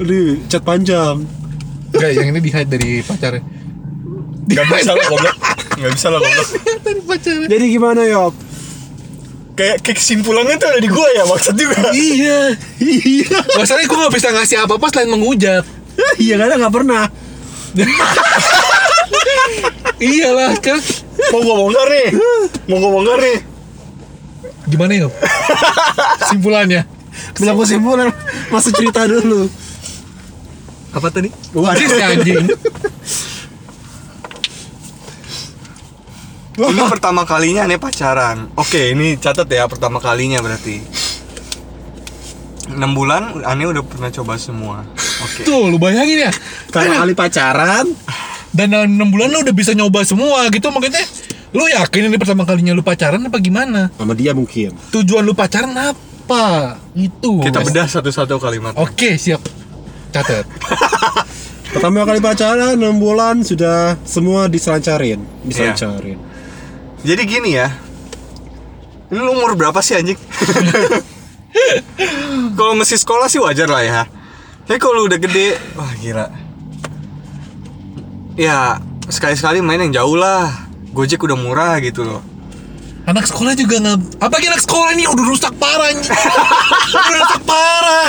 Ini 0.00 0.48
chat 0.48 0.64
panjang. 0.64 1.28
Enggak, 1.92 2.10
yang 2.16 2.32
ini 2.32 2.40
di 2.40 2.50
hide 2.52 2.68
dari 2.68 3.00
pacarnya 3.00 3.40
Gak 4.48 4.64
bisa 4.64 4.92
lah 4.96 5.04
goblok. 5.08 5.36
Gak 5.76 5.92
bisa 5.92 6.08
lah 6.08 6.20
goblok. 6.24 6.48
Dari 6.84 7.00
pacarnya 7.04 7.46
Jadi 7.48 7.64
gimana 7.68 8.00
Yop? 8.08 8.34
Kayak, 9.58 9.82
kayak 9.82 9.98
kesimpulannya 9.98 10.54
tuh 10.56 10.70
ada 10.70 10.80
di 10.80 10.86
gua 10.86 11.08
ya 11.12 11.26
maksud 11.26 11.54
juga. 11.58 11.90
Iya 11.90 12.54
Iya. 12.80 13.38
Masalahnya 13.58 13.90
gue 13.90 13.98
gak 13.98 14.14
bisa 14.14 14.28
ngasih 14.32 14.56
apa-apa 14.64 14.86
selain 14.88 15.10
menghujat 15.12 15.66
Iya 16.16 16.34
karena 16.38 16.54
gak 16.56 16.74
pernah. 16.74 17.04
Iyalah 19.98 20.54
kan 20.62 20.78
Mau 21.34 21.40
gua 21.42 21.54
bongkar 21.66 21.88
nih. 21.90 22.08
Mau 22.70 22.76
gua 22.78 22.90
bongkar 22.94 23.18
nih. 23.20 23.38
Gimana 24.68 24.92
ya? 24.94 25.08
Simpulannya? 26.28 26.82
Bilang 27.38 27.56
kesimpulan 27.58 28.14
Masuk 28.52 28.72
cerita 28.78 29.04
dulu. 29.08 29.50
Apa 30.94 31.08
tadi? 31.12 31.28
Wah, 31.52 31.74
Anjing. 31.74 31.88
Si 31.88 32.00
anjing 32.00 32.44
Ini 36.58 36.82
pertama 36.90 37.22
kalinya 37.22 37.62
nih 37.70 37.78
pacaran. 37.78 38.50
Oke 38.58 38.90
ini 38.90 39.14
catat 39.14 39.46
ya 39.46 39.70
pertama 39.70 40.02
kalinya 40.02 40.42
berarti. 40.42 40.82
6 42.68 42.74
bulan 42.92 43.46
Ane 43.46 43.64
udah 43.70 43.86
pernah 43.86 44.10
coba 44.10 44.34
semua. 44.42 44.82
Oke. 45.22 45.46
Tuh 45.46 45.70
lu 45.70 45.78
bayangin 45.78 46.26
ya. 46.26 46.32
Pertama 46.66 47.06
kali 47.06 47.14
pacaran 47.14 47.86
Dan 48.52 48.72
dalam 48.72 48.96
6 48.96 49.12
bulan 49.12 49.28
lu 49.28 49.38
udah 49.44 49.54
bisa 49.54 49.76
nyoba 49.76 50.00
semua 50.08 50.48
gitu 50.48 50.72
Makanya 50.72 51.04
Lu 51.56 51.64
yakin 51.64 52.12
ini 52.12 52.16
pertama 52.20 52.44
kalinya 52.44 52.76
lu 52.76 52.84
pacaran 52.84 53.24
apa 53.24 53.40
gimana? 53.40 53.88
Sama 53.96 54.12
dia 54.12 54.36
mungkin. 54.36 54.76
Tujuan 54.92 55.24
lu 55.24 55.32
pacaran 55.32 55.72
apa? 55.72 56.76
Itu 56.92 57.40
Kita 57.40 57.64
bedah 57.64 57.88
satu-satu 57.88 58.36
kalimat. 58.36 58.76
Oke 58.76 59.16
siap. 59.16 59.40
Catat. 60.12 60.44
Pertama 61.72 62.04
kali 62.04 62.20
pacaran 62.20 62.76
6 62.76 62.84
bulan 63.00 63.44
sudah 63.44 63.96
semua 64.04 64.48
diselancarin 64.48 65.20
Diselancarin. 65.44 66.16
Jadi 67.04 67.22
gini 67.28 67.54
ya 67.54 67.68
Ini 69.12 69.20
lu 69.20 69.36
umur 69.36 69.52
berapa 69.52 69.76
sih 69.84 69.96
anjing? 69.96 70.16
kalau 72.58 72.72
masih 72.72 72.96
sekolah 72.96 73.28
sih 73.28 73.40
wajar 73.40 73.68
lah 73.68 73.84
ya. 73.84 74.00
Tapi 74.64 74.80
kalau 74.80 75.04
udah 75.04 75.20
gede 75.20 75.60
Wah 75.76 75.92
gila 76.00 76.47
Ya 78.38 78.78
sekali-sekali 79.10 79.58
main 79.58 79.82
yang 79.82 79.92
jauh 79.92 80.14
lah. 80.14 80.70
Gojek 80.94 81.18
udah 81.20 81.34
murah 81.34 81.74
gitu 81.82 82.06
loh. 82.06 82.22
Anak 83.02 83.24
sekolah 83.24 83.56
juga 83.56 83.80
nggak 83.80 84.20
Apa 84.20 84.36
anak 84.36 84.60
sekolah 84.60 84.92
ini 84.92 85.08
udah 85.08 85.24
rusak 85.24 85.56
parah 85.56 85.88
Udah 86.92 87.18
rusak 87.18 87.42
parah. 87.42 88.08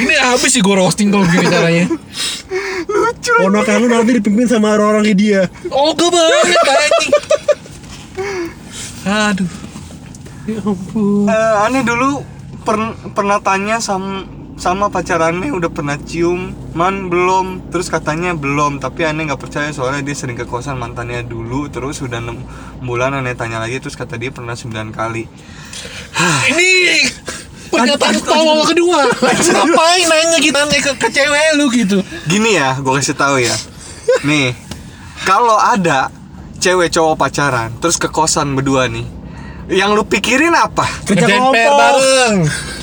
Ini 0.00 0.14
habis 0.18 0.50
sih 0.50 0.60
gue 0.60 0.74
roasting 0.74 1.08
kalau 1.08 1.24
gini 1.24 1.46
caranya. 1.46 1.86
Ponakan 3.38 3.76
lu 3.78 3.88
nanti 3.88 4.10
dipimpin 4.16 4.46
sama 4.46 4.74
orang-orang 4.74 5.12
dia. 5.14 5.42
Oh 5.70 5.92
banget 5.94 6.56
anjing. 6.66 7.12
Aduh. 9.00 9.50
Ya 10.44 10.58
ampun 10.60 11.28
Eh, 11.28 11.54
Aneh 11.62 11.82
dulu 11.84 12.24
per- 12.64 12.96
pernah 13.12 13.38
tanya 13.38 13.78
sama 13.78 14.24
sama 14.60 14.92
pacarannya 14.92 15.56
udah 15.56 15.72
pernah 15.72 15.96
cium 15.96 16.52
man 16.76 17.08
belum. 17.08 17.72
Terus 17.72 17.88
katanya 17.88 18.36
belum 18.36 18.76
tapi 18.76 19.08
aneh 19.08 19.24
nggak 19.32 19.40
percaya 19.40 19.72
soalnya 19.72 20.04
dia 20.04 20.12
sering 20.12 20.36
ke 20.36 20.44
kosan 20.44 20.76
mantannya 20.76 21.24
dulu 21.24 21.72
terus 21.72 22.04
udah 22.04 22.20
6 22.20 22.84
bulan 22.84 23.16
aneh 23.16 23.32
tanya 23.32 23.56
lagi 23.56 23.80
terus 23.80 23.96
kata 23.96 24.20
dia 24.20 24.28
pernah 24.28 24.52
9 24.52 24.92
kali. 24.92 25.24
Ini 26.52 26.70
Pernyataan 27.70 28.18
tolol 28.26 28.66
kedua. 28.66 29.06
Ngapain 29.22 30.04
nanya 30.10 30.38
kita 30.42 30.60
nih 30.66 30.80
ke, 30.82 30.92
ke 30.98 31.08
cewek 31.08 31.48
lu 31.54 31.70
gitu? 31.70 32.02
Gini 32.26 32.58
ya 32.58 32.76
gue 32.76 32.92
kasih 32.98 33.16
tahu 33.16 33.40
ya. 33.40 33.54
Nih 34.26 34.52
kalau 35.24 35.56
ada 35.56 36.10
cewek 36.60 36.92
cowok 36.92 37.16
pacaran 37.16 37.72
terus 37.80 37.96
ke 37.96 38.10
kosan 38.12 38.52
berdua 38.52 38.90
nih 38.90 39.19
yang 39.68 39.92
lu 39.92 40.02
pikirin 40.02 40.52
apa? 40.52 40.86
Kerja 41.04 41.26
kelompok 41.26 41.72
bareng. 41.74 42.36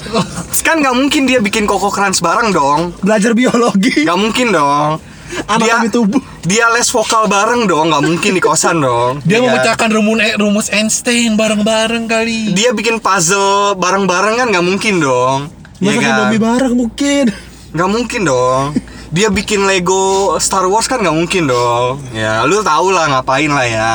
Kan 0.68 0.84
nggak 0.84 0.96
mungkin 0.96 1.24
dia 1.24 1.40
bikin 1.40 1.64
koko 1.64 1.88
crunch 1.88 2.20
bareng 2.20 2.52
dong. 2.52 2.92
Belajar 3.00 3.32
biologi. 3.32 4.04
Nggak 4.04 4.20
mungkin 4.20 4.48
dong. 4.52 4.92
Anatomi 5.52 5.92
tubuh. 5.92 6.22
dia 6.44 6.72
les 6.72 6.88
vokal 6.88 7.28
bareng 7.28 7.68
dong 7.68 7.92
nggak 7.92 8.04
mungkin 8.04 8.32
di 8.32 8.40
kosan 8.40 8.80
dong. 8.80 9.20
Dia 9.24 9.40
Iya. 9.40 9.48
memecahkan 9.48 9.90
rumus 9.92 10.18
eh, 10.20 10.36
rumus 10.36 10.68
Einstein 10.72 11.36
bareng-bareng 11.36 12.08
kali. 12.08 12.56
Dia 12.56 12.72
bikin 12.72 13.00
puzzle 13.00 13.76
bareng-bareng 13.76 14.40
kan 14.40 14.48
nggak 14.48 14.64
mungkin 14.64 15.00
dong. 15.00 15.40
Iya 15.78 15.92
Masak 15.92 16.02
kan? 16.02 16.12
Indomie 16.14 16.42
bareng 16.42 16.74
mungkin. 16.76 17.26
Nggak 17.76 17.90
mungkin 17.92 18.22
dong. 18.24 18.64
Dia 19.08 19.28
bikin 19.28 19.68
Lego 19.68 20.36
Star 20.40 20.66
Wars 20.66 20.88
kan 20.88 21.00
nggak 21.00 21.14
mungkin 21.14 21.46
dong. 21.46 22.00
Ya 22.12 22.42
lu 22.44 22.64
tau 22.64 22.90
lah 22.90 23.08
ngapain 23.08 23.52
lah 23.52 23.68
ya 23.68 23.92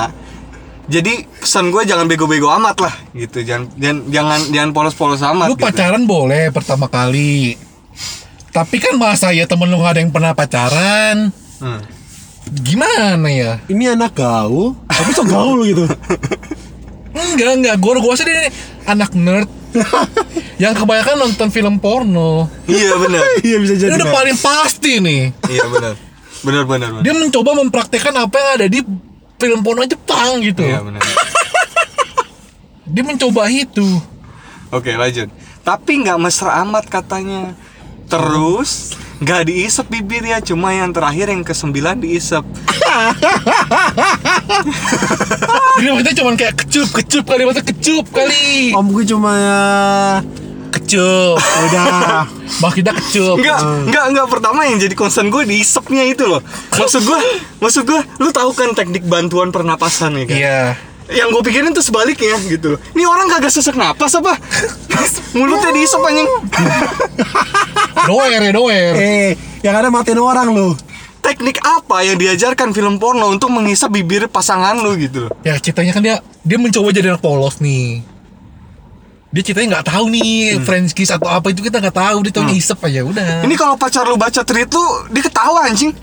jadi 0.91 1.27
pesan 1.39 1.71
gue 1.71 1.83
jangan 1.87 2.11
bego-bego 2.11 2.51
amat 2.59 2.77
lah 2.83 2.95
gitu. 3.15 3.47
Jangan 3.47 3.71
jangan 3.79 3.99
jangan, 4.11 4.41
jangan 4.51 4.71
polos-polos 4.75 5.23
amat 5.23 5.47
Lu 5.47 5.55
gitu. 5.55 5.62
pacaran 5.62 6.03
boleh 6.07 6.51
pertama 6.51 6.91
kali. 6.91 7.55
Tapi 8.53 8.77
kan 8.83 8.99
masa 8.99 9.33
ya 9.33 9.49
temen 9.49 9.71
lu 9.71 9.81
gak 9.81 9.97
ada 9.97 10.01
yang 10.03 10.12
pernah 10.12 10.35
pacaran? 10.37 11.33
Hmm. 11.62 11.81
Gimana 12.51 13.29
ya? 13.31 13.62
Ini 13.71 13.95
anak 13.95 14.19
gaul. 14.19 14.75
Tapi 14.91 15.11
so 15.15 15.23
gaul 15.25 15.62
gitu. 15.65 15.87
Enggak, 17.15 17.51
enggak. 17.62 17.75
Gue 17.79 17.97
gue 17.97 18.15
dia 18.19 18.27
nih 18.27 18.51
anak 18.91 19.11
nerd. 19.15 19.49
Yang 20.62 20.85
kebanyakan 20.85 21.17
nonton 21.17 21.49
film 21.49 21.81
porno. 21.81 22.51
Iya 22.69 22.93
benar. 23.01 23.23
Iya 23.47 23.57
bisa 23.62 23.75
Ini 23.79 23.83
jadi 23.89 23.93
udah 23.97 24.09
paling 24.11 24.37
pasti 24.37 24.93
nih. 25.01 25.23
Iya 25.49 25.65
benar. 25.71 25.95
Benar 26.43 26.62
benar 26.69 26.89
benar. 26.99 27.03
Dia 27.07 27.15
mencoba 27.17 27.51
mempraktekkan 27.57 28.15
apa 28.19 28.37
yang 28.37 28.51
ada 28.61 28.67
di 28.69 28.81
film 29.42 29.66
porno 29.66 29.82
Jepang 29.82 30.38
gitu. 30.38 30.62
Iya 30.62 30.78
benar 30.87 31.02
Dia 32.92 33.02
mencoba 33.02 33.50
itu. 33.50 33.82
Oke 34.70 34.94
lanjut. 34.94 35.26
Tapi 35.66 35.92
nggak 36.06 36.18
mesra 36.22 36.62
amat 36.62 36.87
katanya. 36.87 37.58
Terus 38.06 38.94
nggak 39.18 39.50
diisep 39.50 39.87
bibirnya 39.90 40.38
cuma 40.42 40.70
yang 40.75 40.94
terakhir 40.94 41.30
yang 41.34 41.42
ke 41.42 41.54
sembilan 41.56 41.99
diisep. 41.99 42.44
Jadi 45.78 45.88
maksudnya 45.88 46.16
cuma 46.20 46.30
kayak 46.37 46.54
kecup-kecup 46.62 47.25
kali 47.25 47.42
Maksudnya 47.49 47.66
kecup 47.72 48.04
kali. 48.12 48.76
Om 48.76 48.87
gue 48.92 49.04
cuma 49.08 49.30
ya 49.34 49.61
Kecup 50.92 51.40
Udah 51.40 52.28
Bah 52.61 52.72
kita 52.76 52.92
kecup 52.92 53.40
Enggak, 53.40 53.61
enggak, 53.88 54.04
enggak 54.12 54.26
pertama 54.28 54.61
yang 54.68 54.76
jadi 54.76 54.92
concern 54.92 55.32
gue 55.32 55.49
diisepnya 55.49 56.04
itu 56.04 56.28
loh. 56.28 56.44
Maksud 56.76 57.08
gue, 57.08 57.18
maksud 57.64 57.82
gue, 57.88 58.00
lu 58.20 58.28
tahu 58.28 58.52
kan 58.52 58.76
teknik 58.76 59.08
bantuan 59.08 59.49
pernapasan 59.49 60.20
ya 60.20 60.25
kan? 60.28 60.37
Iya 60.37 60.61
Yang 61.08 61.28
gue 61.32 61.42
pikirin 61.49 61.72
tuh 61.72 61.80
sebaliknya 61.80 62.37
gitu. 62.44 62.76
Ini 62.92 63.08
orang 63.08 63.32
kagak 63.32 63.49
sesak 63.49 63.72
napas 63.72 64.12
apa? 64.20 64.37
Mulutnya 65.32 65.72
diisep 65.72 66.00
anjing. 66.04 66.28
Doer 68.04 68.40
ya 68.44 68.52
doer 68.52 68.92
Eh 68.99 69.30
Yang 69.64 69.75
ada 69.80 69.88
matiin 69.88 70.20
orang 70.20 70.52
lu 70.52 70.76
Teknik 71.22 71.62
apa 71.62 72.02
yang 72.02 72.18
diajarkan 72.18 72.75
film 72.76 72.99
porno 72.99 73.30
untuk 73.30 73.49
menghisap 73.49 73.94
bibir 73.94 74.26
pasangan 74.26 74.76
lu 74.76 74.99
gitu 75.00 75.28
loh? 75.28 75.32
Ya 75.40 75.56
ceritanya 75.56 75.96
kan 75.96 76.02
dia 76.04 76.16
Dia 76.44 76.58
mencoba 76.61 76.92
jadi 76.92 77.14
anak 77.14 77.22
polos 77.25 77.62
nih 77.62 78.12
dia 79.33 79.41
ceritanya 79.41 79.81
nggak 79.81 79.89
tahu 79.89 80.05
nih 80.12 80.61
French 80.61 80.93
kiss 80.93 81.09
atau 81.09 81.25
apa 81.25 81.49
itu 81.49 81.65
kita 81.65 81.81
nggak 81.81 81.97
tahu 81.97 82.21
dia 82.21 82.33
tahu 82.37 82.53
isep 82.53 82.77
aja 82.85 83.01
udah 83.01 83.49
Ini 83.49 83.55
kalau 83.57 83.81
pacar 83.81 84.05
lu 84.05 84.21
baca 84.21 84.45
tweet 84.45 84.69
lu, 84.69 84.85
dia 85.09 85.25
ketawa 85.25 85.73
anjing. 85.73 85.97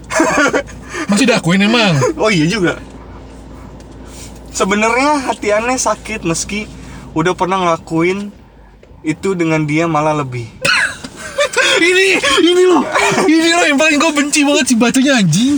masih 1.09 1.29
diakuin 1.29 1.61
emang 1.61 1.93
oh 2.17 2.33
iya 2.33 2.49
juga. 2.49 2.81
Sebenarnya 4.49 5.29
hati 5.29 5.53
aneh 5.53 5.77
sakit 5.77 6.25
meski 6.25 6.65
udah 7.13 7.37
pernah 7.37 7.61
ngelakuin 7.61 8.33
itu 9.05 9.37
dengan 9.37 9.61
dia 9.69 9.85
malah 9.85 10.17
lebih. 10.17 10.49
ini 11.85 12.17
ini 12.41 12.63
loh 12.65 12.83
ini 13.29 13.49
loh 13.55 13.65
yang 13.69 13.79
paling 13.79 14.01
gue 14.01 14.11
benci 14.11 14.43
banget 14.43 14.65
si 14.67 14.75
batunya 14.75 15.15
anjing 15.15 15.55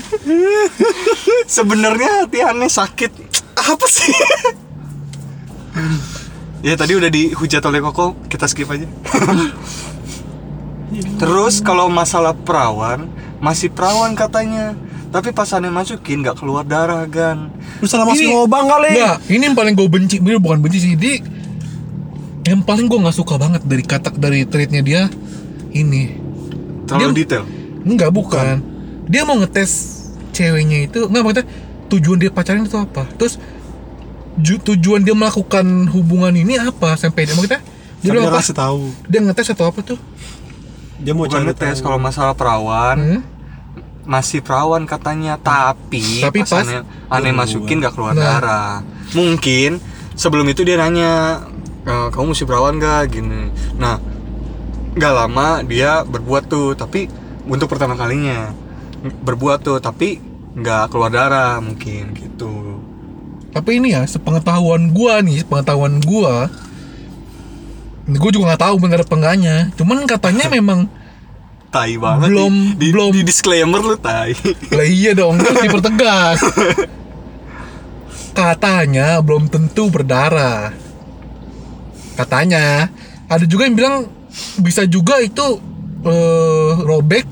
Sebenarnya 1.55 2.27
hati 2.27 2.43
aneh 2.43 2.67
sakit. 2.67 3.11
Apa 3.55 3.87
sih? 3.87 4.11
Ya 6.61 6.73
tadi 6.73 6.93
udah 6.93 7.09
dihujat 7.09 7.61
oleh 7.61 7.81
Koko, 7.81 8.13
kita 8.25 8.45
skip 8.45 8.69
aja. 8.69 8.85
Terus 11.21 11.63
kalau 11.63 11.87
masalah 11.87 12.35
perawan, 12.35 13.07
masih 13.39 13.71
perawan 13.71 14.11
katanya. 14.11 14.75
Tapi 15.11 15.35
pas 15.35 15.51
aneh 15.51 15.67
masukin 15.67 16.23
nggak 16.23 16.39
keluar 16.39 16.63
darah 16.63 17.03
gan. 17.03 17.51
Lu 17.83 17.87
salah 17.87 18.07
masuk 18.07 18.23
Ini- 18.23 18.31
lubang 18.31 18.63
kali 18.63 18.95
Enggak, 18.95 19.17
ini 19.27 19.43
yang 19.43 19.57
paling 19.57 19.73
gue 19.75 19.87
benci 19.91 20.23
bener 20.23 20.39
bukan 20.39 20.63
benci 20.63 20.79
sih 20.79 20.95
di 20.95 21.19
yang 22.41 22.63
paling 22.63 22.87
gue 22.87 22.95
nggak 22.95 23.13
suka 23.13 23.35
banget 23.35 23.61
dari 23.61 23.83
kata 23.83 24.15
dari 24.15 24.47
treatnya 24.47 24.81
dia 24.81 25.01
ini 25.71 26.15
Terlalu 26.87 27.11
Dia- 27.11 27.19
detail. 27.19 27.43
Enggak 27.83 28.11
bukan. 28.11 28.63
Dia 29.05 29.27
mau 29.27 29.35
ngetes 29.35 29.71
ceweknya 30.31 30.87
itu 30.87 31.03
enggak 31.03 31.21
maksudnya 31.21 31.45
tujuan 31.91 32.17
dia 32.17 32.31
pacaran 32.31 32.63
itu 32.63 32.79
apa? 32.79 33.03
Terus 33.19 33.35
tujuan 34.41 34.99
dia 34.99 35.13
melakukan 35.13 35.63
hubungan 35.87 36.33
ini 36.33 36.55
apa 36.55 36.95
sampai 36.95 37.25
dia 37.25 37.35
Tapi 38.01 38.17
bilang 38.17 38.25
dia 38.25 38.31
apa? 38.31 38.41
kasih 38.41 38.55
tahu. 38.55 38.81
Dia 39.05 39.19
ngetes 39.19 39.47
atau 39.49 39.65
apa 39.65 39.79
tuh? 39.81 39.99
Dia 40.97 41.13
mau 41.13 41.25
bukan 41.25 41.33
cari 41.35 41.45
ngetes 41.47 41.77
tahu. 41.77 41.85
kalau 41.85 41.97
masalah 41.97 42.33
perawan 42.33 42.97
Hmm? 42.97 43.21
masih 44.03 44.39
perawan 44.39 44.81
katanya 44.83 45.37
tapi, 45.37 46.01
Tapi 46.19 46.41
pas- 46.41 46.65
aneh, 46.65 46.81
aneh 47.07 47.29
masukin 47.31 47.77
gak 47.79 47.93
keluar 47.93 48.11
Nah. 48.11 48.41
darah 48.41 48.75
mungkin 49.11 49.77
sebelum 50.13 50.45
itu 50.47 50.61
dia 50.61 50.73
nanya 50.75 51.45
"E, 51.81 51.93
kamu 52.09 52.33
mesti 52.33 52.43
perawan 52.43 52.75
gak 52.75 53.11
gini 53.11 53.53
nah 53.75 54.01
nggak 54.91 55.13
lama 55.15 55.61
dia 55.61 56.01
berbuat 56.01 56.43
tuh 56.45 56.73
tapi 56.73 57.07
untuk 57.45 57.67
pertama 57.67 57.93
kalinya 57.93 58.49
berbuat 59.21 59.61
tuh 59.61 59.77
tapi 59.77 60.17
nggak 60.51 60.89
keluar 60.89 61.09
darah 61.09 61.57
mungkin 61.57 62.11
gitu 62.11 62.70
Tapi 63.51 63.83
ini 63.83 63.91
ya, 63.91 64.07
sepengetahuan 64.07 64.95
gua 64.95 65.19
nih, 65.19 65.43
sepengetahuan 65.43 65.99
gua 66.01 66.47
ini 68.01 68.17
gue 68.17 68.31
juga 68.33 68.51
nggak 68.51 68.63
tahu 68.65 68.75
bener 68.81 68.99
apa 69.05 69.13
enggaknya. 69.15 69.57
Cuman 69.77 70.03
katanya 70.09 70.49
memang 70.55 70.89
tai 71.71 71.95
banget 71.95 72.27
Belum- 72.27 72.75
di, 72.75 72.79
di, 72.83 72.87
belum. 72.91 73.11
di 73.15 73.21
disclaimer 73.23 73.79
lu 73.79 73.95
tai 73.95 74.35
lah 74.75 74.83
iya 74.83 75.15
dong, 75.15 75.39
terus 75.39 75.63
dipertegas. 75.63 76.39
Katanya 78.31 79.19
belum 79.19 79.47
tentu 79.47 79.91
berdarah. 79.91 80.71
Katanya 82.15 82.87
ada 83.27 83.43
juga 83.43 83.67
yang 83.67 83.75
bilang 83.75 83.95
bisa 84.59 84.87
juga 84.87 85.19
itu 85.19 85.59
eh, 86.03 86.71
robek 86.79 87.27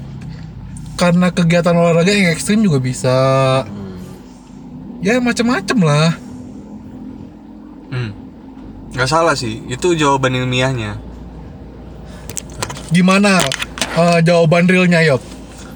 karena 0.96 1.32
kegiatan 1.32 1.72
olahraga 1.72 2.12
yang 2.12 2.32
ekstrim 2.32 2.60
juga 2.60 2.84
bisa. 2.84 3.16
Ya 5.00 5.16
macam-macam 5.18 5.78
lah. 5.80 6.12
hmm. 7.90 8.12
nggak 8.90 9.08
salah 9.08 9.34
sih 9.34 9.62
itu 9.66 9.94
jawaban 9.94 10.34
ilmiahnya 10.34 10.98
Gimana 12.90 13.38
eh, 13.96 14.18
jawaban 14.22 14.66
realnya 14.66 15.02
Yop? 15.06 15.22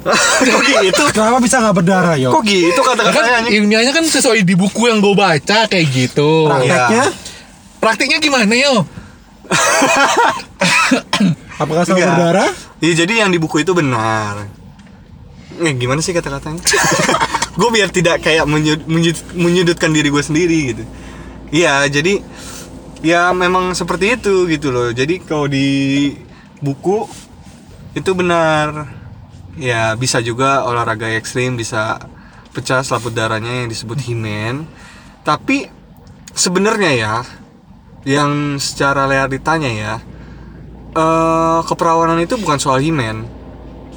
kok 0.03 0.61
gitu 0.83 1.03
Kenapa 1.13 1.37
bisa 1.39 1.61
nggak 1.61 1.75
berdarah, 1.77 2.15
yo? 2.19 2.33
kok 2.33 2.43
gitu 2.43 2.73
Ya 2.73 2.83
kata-katanya 2.83 3.31
kan 3.39 3.43
ilmiahnya 3.47 3.91
kan 3.93 4.03
sesuai 4.03 4.43
di 4.43 4.53
buku 4.53 4.89
yang 4.89 4.99
gue 4.99 5.13
baca 5.13 5.63
kayak 5.65 5.87
gitu. 5.87 6.49
Prakteknya? 6.49 7.05
Praktiknya 7.79 8.17
gimana 8.19 8.51
yo? 8.51 8.83
Apakah 11.61 11.85
selalu 11.85 11.95
Enggak. 11.95 12.11
berdarah? 12.11 12.49
Iya 12.81 12.93
jadi 12.99 13.13
yang 13.23 13.29
di 13.31 13.39
buku 13.39 13.61
itu 13.61 13.71
benar. 13.71 14.49
Eh, 15.55 15.73
gimana 15.77 16.01
sih 16.01 16.11
kata-katanya? 16.11 16.59
gue 17.53 17.69
biar 17.69 17.89
tidak 17.93 18.25
kayak 18.25 18.49
menyud- 18.49 18.85
menyud- 18.89 19.33
menyudutkan 19.37 19.93
diri 19.93 20.09
gue 20.09 20.23
sendiri 20.23 20.59
gitu. 20.73 20.83
Iya 21.53 21.85
jadi 21.85 22.17
ya 23.05 23.29
memang 23.35 23.77
seperti 23.77 24.17
itu 24.17 24.49
gitu 24.49 24.73
loh. 24.73 24.89
Jadi 24.89 25.21
kalau 25.21 25.45
di 25.45 26.09
buku 26.61 27.05
itu 27.93 28.11
benar. 28.17 29.01
Ya 29.53 29.93
bisa 29.93 30.17
juga 30.17 30.65
olahraga 30.65 31.13
ekstrim 31.13 31.53
bisa 31.53 32.01
pecah 32.57 32.81
selaput 32.81 33.13
darahnya 33.13 33.61
yang 33.61 33.69
disebut 33.69 34.01
himen. 34.01 34.65
Tapi 35.21 35.69
sebenarnya 36.33 36.91
ya 36.97 37.15
yang 38.03 38.57
secara 38.57 39.05
realitanya 39.05 39.71
ya 39.71 39.93
eh 40.93 41.59
keperawanan 41.69 42.21
itu 42.21 42.37
bukan 42.37 42.57
soal 42.57 42.81
himen 42.81 43.25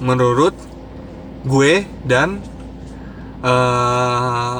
menurut 0.00 0.52
gue 1.44 1.84
dan 2.04 2.40
eh 3.46 4.58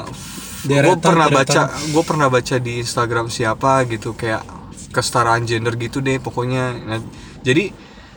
gue 0.67 0.95
pernah 0.99 1.27
deretan. 1.31 1.67
baca 1.71 1.91
gue 1.91 2.03
pernah 2.03 2.27
baca 2.27 2.55
di 2.59 2.73
Instagram 2.83 3.27
siapa 3.31 3.87
gitu 3.87 4.15
kayak 4.15 4.43
kesetaraan 4.91 5.43
gender 5.43 5.75
gitu 5.75 5.99
deh 5.99 6.17
pokoknya. 6.19 6.63
Nah, 6.87 6.99
jadi 7.43 7.71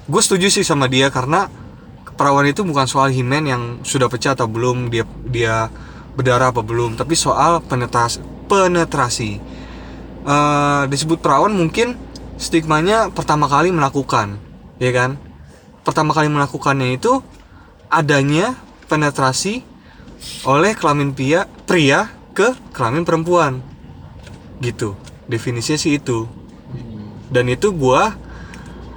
gue 0.07 0.23
setuju 0.23 0.51
sih 0.51 0.67
sama 0.67 0.87
dia 0.91 1.11
karena 1.11 1.47
keperawanan 2.07 2.51
itu 2.51 2.63
bukan 2.67 2.87
soal 2.87 3.11
himen 3.11 3.45
yang 3.47 3.63
sudah 3.87 4.11
pecah 4.11 4.35
atau 4.35 4.51
belum 4.51 4.91
dia 4.91 5.05
dia 5.27 5.71
berdarah 6.15 6.51
apa 6.51 6.63
belum 6.67 6.99
tapi 6.99 7.15
soal 7.15 7.63
penetrasi 7.63 8.23
penetrasi. 8.51 9.39
Eh, 10.21 10.83
disebut 10.91 11.23
perawan 11.23 11.55
mungkin 11.55 11.97
stigmanya 12.37 13.09
pertama 13.09 13.47
kali 13.47 13.71
melakukan 13.71 14.37
ya 14.83 14.91
kan? 14.91 15.21
Pertama 15.87 16.13
kali 16.13 16.29
melakukannya 16.29 16.99
itu 16.99 17.25
adanya 17.89 18.53
penetrasi 18.91 19.70
oleh 20.45 20.73
kelamin 20.77 21.13
pria 21.17 21.49
pria 21.65 22.11
ke 22.37 22.55
kelamin 22.73 23.05
perempuan. 23.05 23.65
Gitu 24.61 24.97
definisinya 25.31 25.79
sih 25.79 25.97
itu. 26.03 26.27
Dan 27.31 27.47
itu 27.47 27.71
gua 27.71 28.19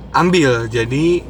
ambil 0.10 0.66
jadi 0.66 1.22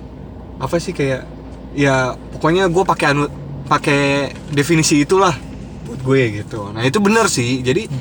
apa 0.64 0.80
sih 0.80 0.96
kayak 0.96 1.28
ya 1.76 2.16
pokoknya 2.32 2.72
gua 2.72 2.88
pakai 2.88 3.12
anu 3.12 3.28
pakai 3.68 4.32
definisi 4.56 5.04
itulah 5.04 5.36
buat 5.84 6.00
gue 6.00 6.44
gitu. 6.44 6.72
Nah 6.72 6.88
itu 6.88 7.04
bener 7.04 7.28
sih 7.28 7.60
jadi 7.60 7.92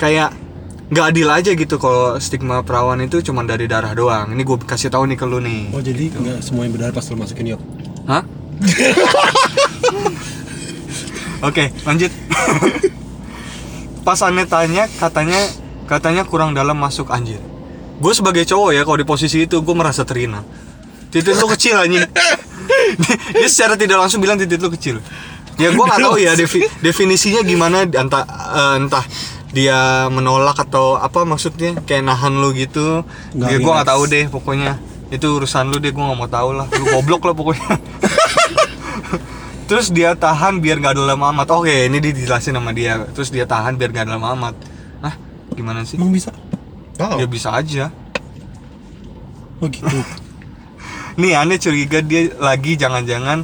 kayak 0.00 0.32
nggak 0.86 1.06
adil 1.12 1.28
aja 1.28 1.50
gitu 1.52 1.76
kalau 1.82 2.16
stigma 2.22 2.62
perawan 2.64 3.00
itu 3.04 3.20
cuma 3.20 3.44
dari 3.44 3.68
darah 3.68 3.92
doang. 3.92 4.32
Ini 4.32 4.40
gue 4.40 4.56
kasih 4.64 4.88
tahu 4.88 5.04
nih 5.08 5.18
ke 5.20 5.26
lu 5.28 5.40
nih 5.44 5.72
Oh 5.76 5.82
jadi 5.84 6.08
nggak 6.12 6.38
semuanya 6.40 6.70
berdarah 6.72 6.94
pas 6.96 7.04
lu 7.12 7.16
masukin 7.20 7.56
yuk. 7.56 7.60
Hah? 8.08 8.24
Oke, 11.44 11.72
lanjut. 11.84 12.12
Pas 14.06 14.20
Ane 14.22 14.46
tanya, 14.46 14.86
katanya 14.96 15.40
katanya 15.90 16.22
kurang 16.22 16.54
dalam 16.54 16.78
masuk 16.78 17.10
anjir. 17.10 17.42
Gue 17.98 18.12
sebagai 18.12 18.44
cowok 18.46 18.70
ya, 18.76 18.82
kalau 18.84 18.98
di 19.00 19.06
posisi 19.08 19.44
itu 19.44 19.60
gue 19.60 19.74
merasa 19.76 20.04
terhina. 20.06 20.44
Titik 21.10 21.36
lu 21.36 21.48
kecil 21.50 21.80
anjing. 21.80 22.04
Dia 23.34 23.48
secara 23.48 23.74
tidak 23.74 23.98
langsung 23.98 24.20
bilang 24.22 24.36
titik 24.36 24.60
lu 24.60 24.70
kecil. 24.70 25.00
Ya 25.56 25.72
gue 25.72 25.84
nggak 25.84 26.02
tahu 26.04 26.16
ya 26.20 26.36
defi- 26.36 26.68
definisinya 26.84 27.40
gimana 27.40 27.88
entah 27.88 28.24
eh, 28.28 28.74
entah 28.84 29.04
dia 29.56 30.04
menolak 30.12 30.60
atau 30.68 31.00
apa 31.00 31.24
maksudnya 31.24 31.72
kayak 31.88 32.04
nahan 32.04 32.36
lu 32.36 32.52
gitu. 32.52 33.00
Nggak 33.32 33.48
ya 33.48 33.56
gue 33.56 33.72
rileks. 33.72 33.88
tahu 33.88 34.02
deh 34.06 34.24
pokoknya. 34.28 34.72
Itu 35.08 35.38
urusan 35.40 35.70
lu 35.72 35.78
deh, 35.80 35.94
gue 35.94 36.02
nggak 36.02 36.18
mau 36.18 36.28
tahu 36.28 36.50
lah. 36.58 36.66
Lu 36.68 36.84
goblok 36.92 37.24
lah 37.24 37.34
pokoknya. 37.34 37.80
Terus 39.66 39.90
dia 39.90 40.14
tahan 40.14 40.62
biar 40.62 40.78
gak 40.78 40.94
dalam 40.94 41.18
amat. 41.18 41.46
Oke, 41.50 41.90
ini 41.90 41.98
dijelasin 41.98 42.54
sama 42.54 42.70
dia. 42.70 43.02
Terus 43.10 43.34
dia 43.34 43.42
tahan 43.44 43.74
biar 43.74 43.90
gak 43.90 44.06
dalam 44.06 44.22
amat. 44.38 44.54
Hah? 45.02 45.14
Gimana 45.58 45.82
sih? 45.82 45.98
Emang 45.98 46.14
bisa? 46.14 46.30
Oh. 47.02 47.18
Ya 47.18 47.26
bisa 47.26 47.50
aja. 47.50 47.90
Oh 49.58 49.66
gitu. 49.66 49.84
Nih 51.20 51.32
aneh 51.34 51.56
curiga 51.56 51.98
dia 52.04 52.28
lagi 52.36 52.76
jangan-jangan 52.76 53.42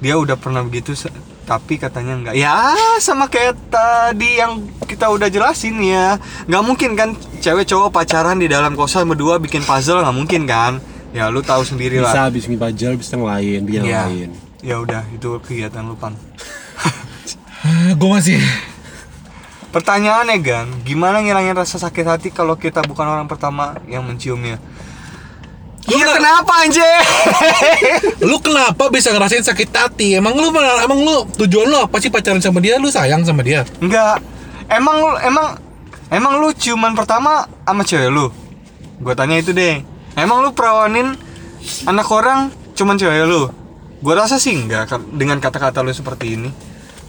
dia 0.00 0.16
udah 0.16 0.34
pernah 0.40 0.64
begitu 0.64 0.96
tapi 1.44 1.76
katanya 1.76 2.14
enggak. 2.16 2.34
Ya 2.38 2.72
sama 3.02 3.28
kayak 3.28 3.58
tadi 3.68 4.40
yang 4.40 4.64
kita 4.88 5.10
udah 5.12 5.28
jelasin 5.28 5.76
ya. 5.84 6.16
Nggak 6.48 6.62
mungkin 6.64 6.90
kan 6.96 7.08
cewek 7.42 7.68
cowok 7.68 7.92
pacaran 7.92 8.40
di 8.40 8.48
dalam 8.48 8.72
kosan 8.72 9.04
berdua 9.04 9.36
bikin 9.36 9.60
puzzle 9.62 10.00
nggak 10.00 10.16
mungkin 10.16 10.42
kan? 10.48 10.78
Ya 11.12 11.26
lu 11.28 11.42
tahu 11.42 11.66
sendiri 11.66 11.98
bisa 12.00 12.14
lah. 12.14 12.24
habis 12.30 12.46
ngibajal, 12.46 12.94
bisa 12.94 13.18
yang 13.18 13.26
lain, 13.26 13.58
bikin 13.66 13.80
yang 13.82 13.90
Ya. 13.90 14.02
lain. 14.06 14.30
Ya 14.60 14.76
udah 14.80 15.08
itu 15.12 15.40
kegiatan 15.40 15.84
lu 15.88 15.96
pan. 15.96 16.12
gue 18.00 18.08
masih 18.08 18.40
Pertanyaannya 19.70 20.36
Gan, 20.42 20.66
gimana 20.82 21.22
ngilangin 21.22 21.54
rasa 21.54 21.78
sakit 21.78 22.02
hati 22.02 22.28
kalau 22.34 22.58
kita 22.58 22.82
bukan 22.82 23.06
orang 23.06 23.30
pertama 23.30 23.78
yang 23.86 24.02
menciumnya? 24.02 24.58
Iya 25.86 26.06
kenapa 26.10 26.66
anjir? 26.66 26.82
lu 28.28 28.36
kenapa 28.42 28.90
bisa 28.90 29.14
ngerasain 29.14 29.46
sakit 29.46 29.70
hati 29.70 30.18
emang 30.18 30.34
lu 30.34 30.50
emang 30.58 30.98
lu 31.00 31.22
tujuan 31.38 31.70
lu 31.70 31.78
apa 31.86 32.02
sih 32.02 32.10
pacaran 32.10 32.42
sama 32.42 32.58
dia 32.58 32.82
lu 32.82 32.90
sayang 32.90 33.22
sama 33.22 33.46
dia 33.46 33.62
Enggak. 33.78 34.18
Emang 34.66 34.98
lu 34.98 35.10
emang 35.22 35.46
emang 36.10 36.42
lu 36.42 36.50
ciuman 36.50 36.94
pertama 36.98 37.46
sama 37.62 37.86
cewek 37.86 38.10
lu? 38.10 38.26
Gua 38.98 39.14
tanya 39.14 39.38
itu 39.38 39.54
deh. 39.54 39.86
Emang 40.18 40.42
lu 40.42 40.50
perawanin 40.50 41.14
anak 41.86 42.10
orang 42.10 42.50
cuman 42.74 42.98
cewek 42.98 43.22
lu? 43.22 43.50
Gua 44.00 44.14
rasa 44.16 44.36
sih 44.36 44.52
enggak 44.52 44.88
dengan 45.10 45.36
kata-kata 45.36 45.80
lu 45.80 45.92
seperti 45.92 46.34
ini. 46.34 46.50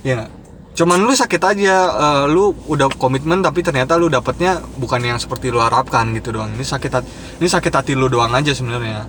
Ya 0.02 0.16
nggak? 0.18 0.32
Cuman 0.72 1.00
lu 1.00 1.12
sakit 1.12 1.42
aja, 1.42 1.76
eh, 1.88 2.24
lu 2.28 2.56
udah 2.66 2.88
komitmen 2.92 3.40
tapi 3.40 3.60
ternyata 3.60 3.96
lu 3.96 4.08
dapetnya 4.08 4.60
bukan 4.76 5.00
yang 5.02 5.16
seperti 5.16 5.50
lu 5.50 5.60
harapkan 5.60 6.12
gitu 6.12 6.32
doang. 6.32 6.52
Ini 6.52 6.64
sakit 6.64 6.92
hati, 6.92 7.08
ini 7.38 7.48
sakit 7.48 7.72
hati 7.72 7.92
lu 7.92 8.08
doang 8.08 8.32
aja 8.32 8.52
sebenarnya. 8.52 9.04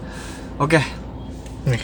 Oke, 0.57 0.79
nih 1.64 1.83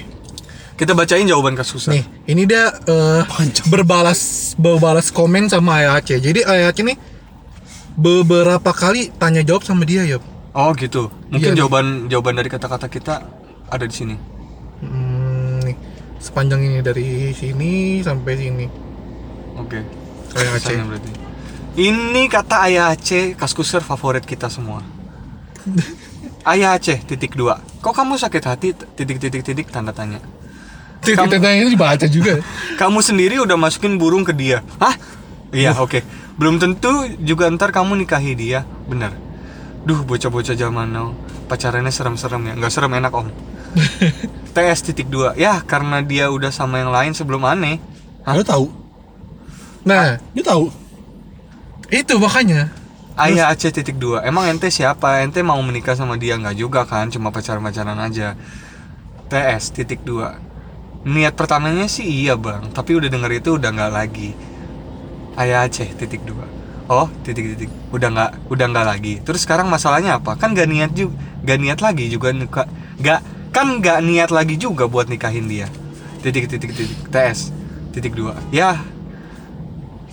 kita 0.74 0.94
bacain 0.94 1.26
jawaban 1.26 1.58
kasusnya. 1.58 1.90
nih 1.92 2.04
ini 2.28 2.42
dia 2.44 2.70
eh, 2.70 3.22
Panjang. 3.26 3.66
berbalas 3.66 4.54
berbalas 4.54 5.10
komen 5.10 5.50
sama 5.50 5.82
AAC 5.82 6.22
jadi 6.22 6.46
AAC 6.46 6.86
nih 6.86 6.94
beberapa 7.94 8.70
kali 8.70 9.10
tanya 9.12 9.42
jawab 9.42 9.62
sama 9.62 9.82
dia 9.82 10.06
ya 10.06 10.18
Oh 10.54 10.70
gitu. 10.74 11.06
Mungkin 11.30 11.38
Iya, 11.44 11.54
nih. 11.54 11.58
jawaban 11.58 11.86
jawaban 12.06 12.34
dari 12.34 12.46
kata-kata 12.46 12.86
kita 12.86 13.14
ada 13.68 13.84
di 13.84 13.94
sini. 13.94 14.14
hmm, 14.80 15.07
sepanjang 16.18 16.60
ini 16.62 16.78
dari 16.82 17.30
sini 17.34 18.02
sampai 18.02 18.34
sini 18.34 18.66
Oke. 19.58 19.82
Ayah 20.38 20.54
Aceh. 20.54 20.76
Berarti. 20.78 21.10
Ini 21.74 22.22
kata 22.30 22.62
Ayah 22.70 22.94
Aceh 22.94 23.34
kaskuser 23.34 23.82
favorit 23.82 24.22
kita 24.22 24.46
semua. 24.46 24.86
Ayah 26.54 26.78
Aceh 26.78 27.02
titik 27.02 27.34
dua. 27.34 27.58
Kok 27.82 27.90
kamu 27.90 28.14
sakit 28.14 28.42
hati? 28.46 28.68
Titik 28.94 29.18
titik 29.18 29.42
titik 29.42 29.66
tanda 29.74 29.90
tanya. 29.90 30.22
Titik 31.02 31.18
Kamu- 31.18 31.42
tanya 31.42 31.58
itu 31.58 31.70
dibaca 31.74 32.06
juga. 32.06 32.38
Kamu 32.80 32.98
sendiri 33.02 33.42
udah 33.42 33.58
masukin 33.58 33.98
burung 33.98 34.22
ke 34.22 34.34
dia. 34.34 34.62
Hah? 34.78 34.94
Iya, 35.50 35.78
oke. 35.82 36.02
Belum 36.38 36.58
tentu 36.62 36.90
juga 37.18 37.50
ntar 37.50 37.74
kamu 37.74 37.98
nikahi 38.04 38.38
dia. 38.38 38.62
Bener. 38.86 39.10
Duh, 39.82 40.04
bocah-bocah 40.06 40.54
zaman 40.54 40.90
now. 40.90 41.14
Pacarannya 41.48 41.90
serem-serem 41.90 42.52
ya. 42.52 42.54
Nggak 42.58 42.72
serem, 42.74 42.92
enak 42.94 43.10
om. 43.14 43.26
TS 44.54 44.80
titik 44.90 45.08
dua. 45.08 45.34
Ya, 45.38 45.62
karena 45.62 46.02
dia 46.02 46.28
udah 46.28 46.50
sama 46.50 46.82
yang 46.82 46.90
lain 46.90 47.12
sebelum 47.14 47.44
aneh. 47.46 47.78
Hah? 48.26 48.34
Lu 48.36 48.44
tahu? 48.44 48.66
Nah, 49.86 50.20
Dia 50.36 50.44
tahu. 50.44 50.68
itu 51.88 52.14
makanya. 52.20 52.68
Ayah 53.18 53.50
Aceh 53.50 53.74
titik 53.74 53.98
dua. 53.98 54.22
Emang 54.22 54.46
ente 54.46 54.70
siapa? 54.70 55.26
Ente 55.26 55.42
mau 55.42 55.58
menikah 55.58 55.98
sama 55.98 56.14
dia 56.14 56.38
nggak 56.38 56.54
juga 56.54 56.86
kan? 56.86 57.10
Cuma 57.10 57.34
pacaran-pacaran 57.34 57.98
aja. 57.98 58.38
TS 59.26 59.74
titik 59.74 60.06
dua. 60.06 60.38
Niat 61.02 61.34
pertamanya 61.34 61.90
sih 61.90 62.06
iya 62.06 62.38
bang, 62.38 62.70
tapi 62.70 62.94
udah 62.94 63.10
denger 63.10 63.42
itu 63.42 63.58
udah 63.58 63.70
nggak 63.74 63.90
lagi. 63.90 64.30
Ayah 65.34 65.66
Aceh 65.66 65.88
titik 65.98 66.22
dua. 66.22 66.46
Oh 66.86 67.10
titik 67.26 67.56
titik. 67.56 67.70
Udah 67.90 68.08
nggak, 68.12 68.30
udah 68.54 68.66
nggak 68.70 68.86
lagi. 68.86 69.14
Terus 69.24 69.42
sekarang 69.42 69.66
masalahnya 69.66 70.22
apa? 70.22 70.38
Kan 70.38 70.54
gak 70.54 70.68
niat 70.70 70.94
juga, 70.94 71.16
gak 71.42 71.58
niat 71.58 71.80
lagi 71.82 72.06
juga 72.06 72.30
nikah. 72.30 72.68
Kan 73.48 73.80
gak 73.80 74.00
niat 74.00 74.28
lagi 74.28 74.54
juga 74.54 74.84
buat 74.84 75.06
nikahin 75.06 75.48
dia. 75.48 75.66
Titik 76.20 76.46
titik 76.46 76.72
titik. 76.72 76.98
TS 77.08 77.50
titik 77.90 78.12
dua. 78.12 78.36
Ya 78.50 78.78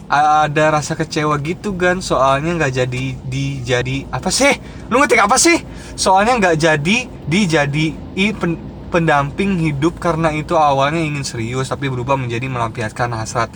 ada 0.06 0.70
rasa 0.70 0.94
kecewa 0.94 1.34
gitu 1.42 1.74
kan 1.74 1.98
soalnya 1.98 2.54
nggak 2.56 2.74
jadi 2.78 3.06
dijadi 3.26 4.06
apa 4.08 4.30
sih? 4.30 4.54
Lu 4.88 5.02
ngetik 5.02 5.18
apa 5.18 5.34
sih? 5.36 5.58
Soalnya 5.98 6.38
nggak 6.38 6.56
jadi 6.56 6.98
dijadi 7.26 7.86
pen- 8.38 8.62
pendamping 8.94 9.58
hidup 9.58 9.98
karena 9.98 10.30
itu 10.30 10.54
awalnya 10.54 11.02
ingin 11.02 11.26
serius 11.26 11.68
tapi 11.68 11.90
berubah 11.90 12.16
menjadi 12.16 12.46
melampiaskan 12.46 13.18
hasrat. 13.18 13.50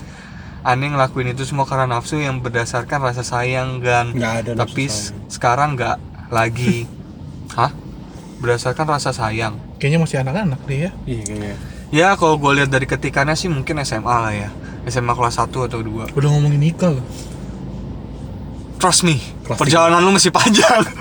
Aneh 0.60 0.90
ngelakuin 0.90 1.32
itu 1.32 1.46
semua 1.46 1.64
karena 1.64 1.88
nafsu 1.88 2.20
yang 2.20 2.42
berdasarkan 2.42 3.00
rasa 3.00 3.24
sayang 3.24 3.80
kan 3.80 4.12
Nggak 4.12 4.34
ada 4.44 4.52
tapi 4.58 4.90
sayang. 4.90 5.30
sekarang 5.30 5.70
nggak 5.78 5.98
lagi. 6.34 6.90
Hah? 7.58 7.72
Berdasarkan 8.42 8.90
rasa 8.90 9.14
sayang 9.14 9.69
Kayaknya 9.80 10.00
masih 10.04 10.18
anak-anak 10.20 10.60
dia. 10.68 10.92
Iya 11.08 11.22
kayaknya. 11.24 11.56
ya 11.90 12.08
kalau 12.20 12.36
gue 12.38 12.52
lihat 12.60 12.70
dari 12.70 12.86
ketikannya 12.86 13.34
sih 13.34 13.48
mungkin 13.48 13.80
SMA 13.82 14.06
lah 14.06 14.34
ya 14.36 14.50
SMA 14.86 15.16
kelas 15.16 15.42
1 15.42 15.50
atau 15.50 15.80
2 15.82 16.14
Udah 16.14 16.30
ngomongin 16.30 16.60
nikah 16.60 16.94
loh. 16.94 17.06
Trust 18.80 19.08
me, 19.08 19.20
Trust 19.44 19.60
perjalanan 19.60 20.00
lu 20.00 20.12
masih 20.16 20.32
panjang. 20.32 20.84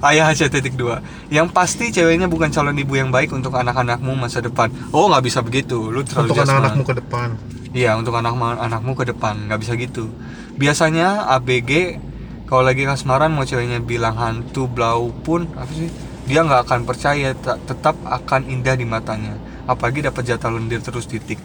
Ayah 0.00 0.32
Aceh 0.32 0.48
titik 0.48 0.80
dua. 0.80 1.04
Yang 1.28 1.52
pasti 1.52 1.92
ceweknya 1.92 2.24
bukan 2.24 2.48
calon 2.48 2.76
ibu 2.76 2.96
yang 2.96 3.12
baik 3.12 3.36
untuk 3.36 3.52
anak-anakmu 3.52 4.16
masa 4.16 4.40
depan. 4.40 4.72
Oh 4.96 5.12
nggak 5.12 5.24
bisa 5.28 5.44
begitu, 5.44 5.92
lu 5.92 6.00
terlalu 6.04 6.32
Untuk 6.32 6.44
anak-anakmu 6.44 6.84
ke 6.88 6.94
depan. 7.04 7.28
Iya 7.70 7.94
untuk 8.00 8.16
anak 8.16 8.34
anakmu 8.36 8.96
ke 8.96 9.04
depan 9.12 9.48
nggak 9.48 9.60
bisa 9.60 9.76
gitu. 9.76 10.08
Biasanya 10.56 11.28
ABG 11.36 12.00
kalau 12.48 12.66
lagi 12.66 12.82
kasmaran 12.82 13.30
mau 13.30 13.46
ceweknya 13.46 13.78
bilang 13.78 14.16
hantu 14.18 14.66
blau 14.66 15.12
pun 15.22 15.46
apa 15.54 15.70
sih 15.70 15.88
dia 16.30 16.46
nggak 16.46 16.62
akan 16.70 16.80
percaya 16.86 17.34
ta- 17.34 17.58
tetap 17.58 17.98
akan 18.06 18.46
indah 18.46 18.78
di 18.78 18.86
matanya. 18.86 19.34
Apalagi 19.66 20.06
dapat 20.06 20.30
jatah 20.30 20.54
lendir 20.54 20.78
terus 20.78 21.10
titik. 21.10 21.42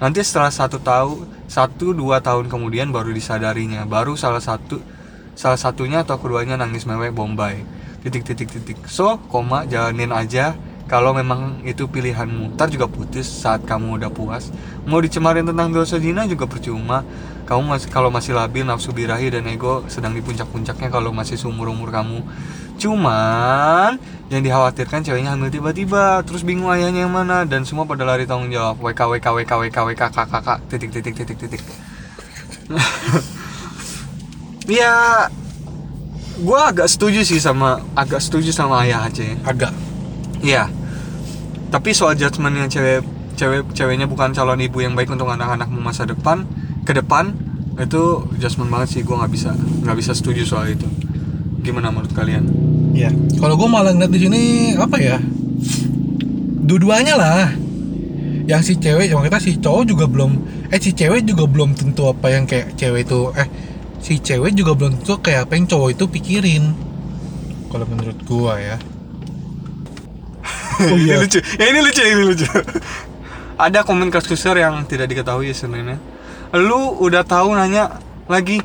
Nanti 0.00 0.24
setelah 0.24 0.48
satu 0.48 0.80
tahun 0.80 1.28
satu 1.44 1.92
dua 1.92 2.24
tahun 2.24 2.48
kemudian 2.48 2.88
baru 2.88 3.12
disadarinya. 3.12 3.84
Baru 3.84 4.16
salah 4.16 4.40
satu 4.40 4.80
salah 5.36 5.60
satunya 5.60 6.00
atau 6.00 6.16
keduanya 6.16 6.56
nangis 6.56 6.88
mewek 6.88 7.12
bombay. 7.12 7.60
Titik 8.00 8.24
titik 8.24 8.48
titik. 8.48 8.80
So 8.88 9.20
koma 9.28 9.68
jalanin 9.68 10.16
aja 10.16 10.56
kalau 10.92 11.16
memang 11.16 11.64
itu 11.64 11.88
pilihanmu 11.88 12.52
ntar 12.52 12.68
juga 12.68 12.84
putus 12.84 13.24
saat 13.24 13.64
kamu 13.64 13.96
udah 13.96 14.10
puas 14.12 14.52
mau 14.84 15.00
dicemarin 15.00 15.46
tentang 15.46 15.72
dosa 15.72 15.96
zina 15.96 16.28
juga 16.28 16.44
percuma 16.44 17.00
kamu 17.48 17.64
masih 17.64 17.88
kalau 17.88 18.12
masih 18.12 18.36
labil 18.36 18.66
nafsu 18.66 18.92
birahi 18.92 19.32
dan 19.32 19.48
ego 19.48 19.88
sedang 19.88 20.12
di 20.12 20.20
puncak-puncaknya 20.20 20.92
kalau 20.92 21.08
masih 21.14 21.40
seumur 21.40 21.72
umur 21.72 21.88
kamu 21.88 22.20
cuman 22.82 23.94
yang 24.26 24.42
dikhawatirkan 24.42 25.06
ceweknya 25.06 25.38
hamil 25.38 25.54
tiba-tiba 25.54 26.26
terus 26.26 26.42
bingung 26.42 26.66
ayahnya 26.74 27.06
yang 27.06 27.14
mana 27.14 27.46
dan 27.46 27.62
semua 27.62 27.86
pada 27.86 28.02
lari 28.02 28.26
tanggung 28.26 28.50
jawab 28.50 28.82
WK 28.82 28.98
WK 28.98 29.26
WK 29.38 29.52
WK 29.70 29.78
WK 29.92 30.02
KKK 30.10 30.48
titik 30.66 30.90
titik 30.90 31.14
titik 31.14 31.38
titik 31.38 31.62
ya 34.82 35.28
gua 36.42 36.72
agak 36.72 36.88
setuju 36.88 37.22
sih 37.22 37.38
sama 37.38 37.78
agak 37.94 38.22
setuju 38.22 38.50
sama 38.54 38.82
ayah 38.86 39.06
Aceh 39.06 39.36
Agak. 39.44 39.74
Iya. 40.42 40.68
Tapi 41.70 41.96
soal 41.96 42.18
judgementnya 42.18 42.68
cewek 42.68 43.00
cewek 43.38 43.60
ceweknya 43.72 44.06
bukan 44.10 44.34
calon 44.36 44.60
ibu 44.60 44.84
yang 44.84 44.92
baik 44.92 45.08
untuk 45.08 45.30
anak-anakmu 45.30 45.80
masa 45.80 46.04
depan 46.04 46.44
ke 46.84 46.92
depan 46.92 47.32
itu 47.80 48.28
judgement 48.36 48.68
banget 48.68 48.88
sih 48.92 49.00
gue 49.00 49.16
nggak 49.16 49.32
bisa 49.32 49.56
nggak 49.56 49.96
bisa 49.96 50.12
setuju 50.12 50.42
soal 50.44 50.68
itu. 50.68 50.84
Gimana 51.62 51.94
menurut 51.94 52.10
kalian? 52.10 52.44
Iya. 52.92 53.14
Kalau 53.38 53.54
gue 53.54 53.68
malah 53.70 53.94
ngeliat 53.94 54.12
di 54.12 54.20
sini 54.20 54.42
apa 54.74 54.98
ya? 54.98 55.22
Dua-duanya 56.66 57.14
lah. 57.14 57.48
Yang 58.50 58.62
si 58.66 58.72
cewek, 58.82 59.06
yang 59.14 59.22
kita 59.22 59.38
si 59.38 59.54
cowok 59.62 59.84
juga 59.86 60.04
belum, 60.10 60.30
eh 60.74 60.80
si 60.82 60.90
cewek 60.90 61.22
juga 61.22 61.46
belum 61.46 61.78
tentu 61.78 62.10
apa 62.10 62.26
yang 62.34 62.42
kayak 62.42 62.74
cewek 62.74 63.06
itu, 63.06 63.30
eh 63.38 63.46
si 64.02 64.18
cewek 64.18 64.50
juga 64.58 64.74
belum 64.74 64.98
tentu 64.98 65.14
kayak 65.22 65.46
apa 65.46 65.54
yang 65.54 65.70
cowok 65.70 65.88
itu 65.94 66.04
pikirin. 66.10 66.64
Kalau 67.70 67.86
menurut 67.86 68.18
gua 68.26 68.58
ya. 68.58 68.76
Oh 70.82 70.98
ini 70.98 71.14
iya. 71.14 71.22
lucu. 71.22 71.38
Ya 71.38 71.64
ini 71.70 71.80
lucu, 71.86 72.02
ini 72.02 72.22
lucu. 72.26 72.48
Ada 73.54 73.86
komen 73.86 74.10
kasusir 74.10 74.58
yang 74.58 74.82
tidak 74.90 75.06
diketahui 75.06 75.54
sebenarnya. 75.54 76.02
Lu 76.58 76.98
udah 76.98 77.22
tahu 77.22 77.54
nanya 77.54 78.02
lagi 78.26 78.58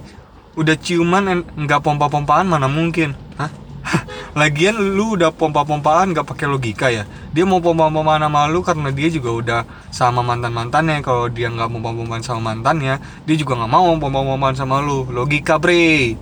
udah 0.58 0.76
ciuman 0.76 1.46
nggak 1.46 1.82
pompa-pompaan 1.86 2.50
mana 2.50 2.66
mungkin? 2.66 3.14
Hah? 3.38 3.54
Lagian 4.42 4.76
lu 4.76 5.14
udah 5.14 5.30
pompa-pompaan 5.30 6.12
nggak 6.12 6.26
pakai 6.26 6.50
logika 6.50 6.90
ya? 6.90 7.06
Dia 7.32 7.46
mau 7.46 7.62
pompa-pompaan 7.62 8.26
sama 8.26 8.50
lu 8.50 8.66
karena 8.66 8.90
dia 8.90 9.08
juga 9.14 9.30
udah 9.32 9.62
sama 9.94 10.26
mantan-mantannya. 10.26 11.06
Kalau 11.06 11.30
dia 11.30 11.48
nggak 11.54 11.70
mau 11.70 11.80
pompa-pompaan 11.80 12.26
sama 12.26 12.52
mantannya, 12.52 12.98
dia 13.30 13.36
juga 13.38 13.54
nggak 13.62 13.72
mau 13.72 13.94
pompa-pompaan 14.02 14.58
sama 14.58 14.82
lu. 14.82 15.06
Logika 15.14 15.62
bre. 15.62 16.18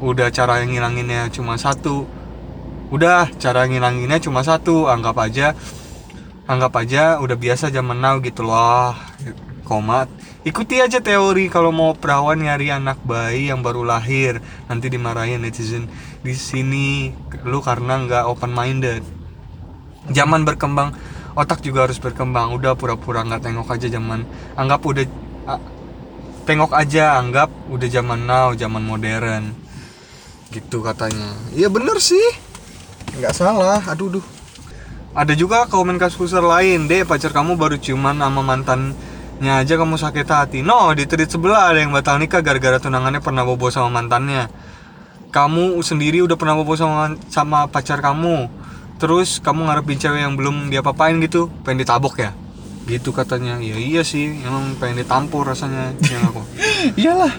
Udah 0.00 0.32
cara 0.32 0.62
yang 0.62 0.72
ngilanginnya 0.72 1.28
cuma 1.34 1.58
satu. 1.58 2.06
Udah 2.94 3.28
cara 3.36 3.66
ngilanginnya 3.66 4.22
cuma 4.22 4.46
satu. 4.46 4.86
Anggap 4.86 5.18
aja 5.18 5.52
anggap 6.50 6.82
aja 6.82 7.22
udah 7.22 7.38
biasa 7.38 7.70
zaman 7.70 8.02
now 8.02 8.18
gitu 8.18 8.42
loh 8.42 8.90
komat 9.62 10.10
ikuti 10.46 10.80
aja 10.80 11.00
teori 11.04 11.52
kalau 11.52 11.68
mau 11.72 11.92
perawan 11.92 12.40
nyari 12.40 12.72
anak 12.72 13.00
bayi 13.04 13.52
yang 13.52 13.60
baru 13.60 13.84
lahir 13.84 14.40
nanti 14.66 14.88
dimarahin 14.88 15.44
netizen 15.44 15.86
di 16.24 16.32
sini 16.32 17.12
lu 17.44 17.60
karena 17.60 18.00
nggak 18.00 18.24
open 18.24 18.52
minded 18.52 19.04
zaman 20.08 20.48
berkembang 20.48 20.96
otak 21.34 21.62
juga 21.62 21.86
harus 21.86 21.98
berkembang. 22.00 22.54
Udah 22.54 22.74
pura-pura 22.74 23.22
nggak 23.22 23.42
tengok 23.44 23.68
aja 23.70 23.86
zaman 23.90 24.26
anggap 24.58 24.80
udah 24.82 25.04
ah, 25.46 25.60
tengok 26.46 26.72
aja 26.74 27.18
anggap 27.20 27.50
udah 27.70 27.88
zaman 27.88 28.20
now 28.26 28.52
zaman 28.54 28.82
modern. 28.82 29.54
Gitu 30.50 30.82
katanya. 30.82 31.36
Iya 31.54 31.70
bener 31.70 31.96
sih. 32.02 32.26
Nggak 33.18 33.34
salah. 33.34 33.80
Aduh 33.86 34.20
duh. 34.20 34.26
Ada 35.10 35.34
juga 35.34 35.66
komen 35.66 35.98
kasus 35.98 36.30
lain 36.30 36.86
deh 36.86 37.02
pacar 37.02 37.34
kamu 37.34 37.58
baru 37.58 37.74
ciuman 37.74 38.14
sama 38.14 38.46
mantannya 39.40 39.64
aja 39.64 39.80
kamu 39.80 39.96
sakit 39.96 40.28
hati. 40.28 40.58
No 40.60 40.92
di 40.92 41.08
tweet 41.08 41.32
sebelah 41.32 41.72
ada 41.72 41.80
yang 41.80 41.96
batal 41.96 42.20
nikah 42.20 42.44
gara-gara 42.44 42.76
tunangannya 42.76 43.24
pernah 43.24 43.40
bobo 43.40 43.72
sama 43.72 43.88
mantannya. 43.88 44.52
Kamu 45.32 45.80
sendiri 45.80 46.20
udah 46.20 46.36
pernah 46.36 46.60
bobo 46.60 46.76
sama 46.76 47.16
sama 47.32 47.64
pacar 47.64 48.04
kamu. 48.04 48.52
Terus 49.00 49.40
kamu 49.40 49.64
ngarepin 49.64 49.96
cewek 49.96 50.20
yang 50.20 50.36
belum 50.36 50.68
dia 50.68 50.84
papain 50.84 51.16
gitu 51.24 51.48
pengen 51.64 51.88
ditabok 51.88 52.20
ya? 52.20 52.36
Gitu 52.84 53.16
katanya. 53.16 53.56
Ya 53.64 53.80
iya 53.80 54.04
sih 54.04 54.28
emang 54.44 54.76
pengen 54.76 55.00
ditampur 55.08 55.48
rasanya 55.48 55.96
yang 56.12 56.28
aku 56.28 56.44
Iyalah. 57.00 57.32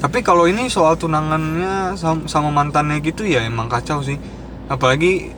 tapi 0.00 0.22
kalau 0.24 0.48
ini 0.48 0.70
soal 0.72 0.96
tunangannya 0.96 1.98
sama, 1.98 2.24
sama 2.30 2.48
mantannya 2.54 3.02
gitu 3.02 3.26
ya 3.26 3.42
emang 3.42 3.66
kacau 3.66 4.06
sih. 4.06 4.22
Apalagi 4.70 5.34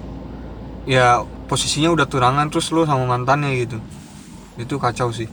ya 0.84 1.24
posisinya 1.48 1.88
udah 1.88 2.04
tunangan 2.04 2.52
terus 2.52 2.68
lu 2.68 2.84
sama 2.84 3.08
mantannya 3.08 3.56
gitu 3.64 3.80
itu 4.56 4.74
kacau 4.76 5.08
sih 5.08 5.28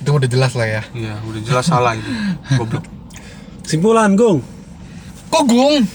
Itu 0.00 0.16
udah 0.16 0.24
jelas 0.24 0.52
lah 0.54 0.64
ya. 0.64 0.82
iya 0.92 1.14
udah 1.20 1.40
jelas 1.40 1.66
salah 1.66 1.92
itu 1.92 2.08
goblok 2.58 2.84
Simpulan, 3.60 4.18
Gung. 4.18 4.42
Kok 5.30 5.44
gung? 5.46 5.86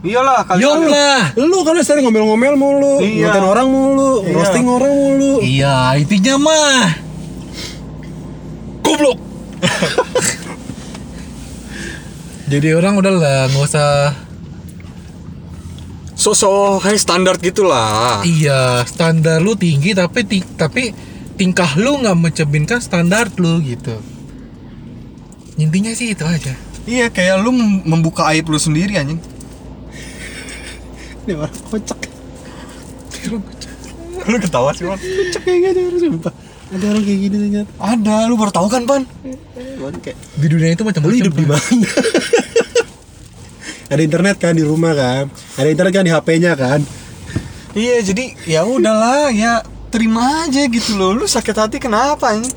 iyalah 0.00 0.46
kali 0.48 0.64
Yom 0.64 0.88
lah. 0.88 1.34
Lu 1.36 1.60
kan 1.60 1.76
sering 1.84 2.08
ngomel-ngomel 2.08 2.56
mulu, 2.56 3.04
Iya. 3.04 3.28
ngatain 3.28 3.44
orang 3.44 3.68
mulu, 3.68 4.24
Iya. 4.24 4.32
roasting 4.32 4.64
orang 4.64 4.92
mulu. 4.94 5.32
Iya, 5.44 5.76
intinya 6.00 6.34
mah. 6.40 6.88
Goblok. 8.80 9.18
Jadi 12.48 12.68
orang 12.72 12.96
udah 12.96 13.12
lah 13.12 13.44
nggak 13.52 13.60
usah 13.60 14.16
sosok 16.16 16.80
high 16.80 16.96
standar 16.96 17.36
gitulah 17.36 18.24
Iya, 18.24 18.88
standar 18.88 19.38
lu 19.38 19.52
tinggi 19.52 19.92
tapi 19.92 20.24
tapi 20.56 20.90
tingkah 21.38 21.70
lu 21.74 21.96
nggak 21.96 22.14
mencerminkan 22.14 22.78
standar 22.78 23.26
lu 23.36 23.58
gitu. 23.62 23.96
Intinya 25.56 25.90
sih 25.90 26.12
itu 26.12 26.22
aja. 26.22 26.52
iya 26.84 27.06
kayak 27.06 27.38
lu 27.38 27.50
mem- 27.50 27.82
membuka 27.84 28.22
aib 28.28 28.46
lu 28.46 28.56
sendiri 28.56 28.94
anjing 28.94 29.18
Ini 31.22 31.34
orang 31.34 31.50
kocak. 31.68 31.98
lu 34.24 34.34
ketawa 34.38 34.70
sih 34.72 34.82
man 34.82 34.96
Kocak 34.96 35.40
kayak 35.42 35.58
gini 35.64 35.78
harus 35.84 36.00
sumpah. 36.00 36.32
Ada 36.68 36.84
orang 36.86 37.02
kayak 37.02 37.18
gini 37.18 37.34
ternyata. 37.38 37.70
ada 37.78 38.14
lu 38.24 38.34
baru 38.34 38.50
tahu 38.50 38.66
kan 38.68 38.82
pan 38.84 39.02
Di 40.34 40.46
dunia 40.46 40.68
itu 40.70 40.80
lu 40.80 40.86
macam-macam. 40.86 41.14
hidup 41.14 41.32
di 41.34 41.44
mana? 41.44 41.60
ada 43.88 44.00
internet 44.00 44.36
kan 44.36 44.52
di 44.52 44.62
rumah 44.62 44.92
kan? 44.92 45.22
Ada 45.54 45.68
internet 45.68 45.92
kan 45.92 46.02
di 46.02 46.10
HP-nya 46.10 46.52
kan? 46.54 46.80
iya 47.72 48.00
jadi 48.00 48.32
ya 48.44 48.60
udahlah 48.64 49.28
ya 49.30 49.60
terima 49.98 50.46
aja 50.46 50.62
gitu 50.62 50.94
loh 50.94 51.10
lu 51.12 51.26
sakit 51.26 51.56
hati 51.58 51.76
kenapa 51.76 52.30
anjing 52.30 52.54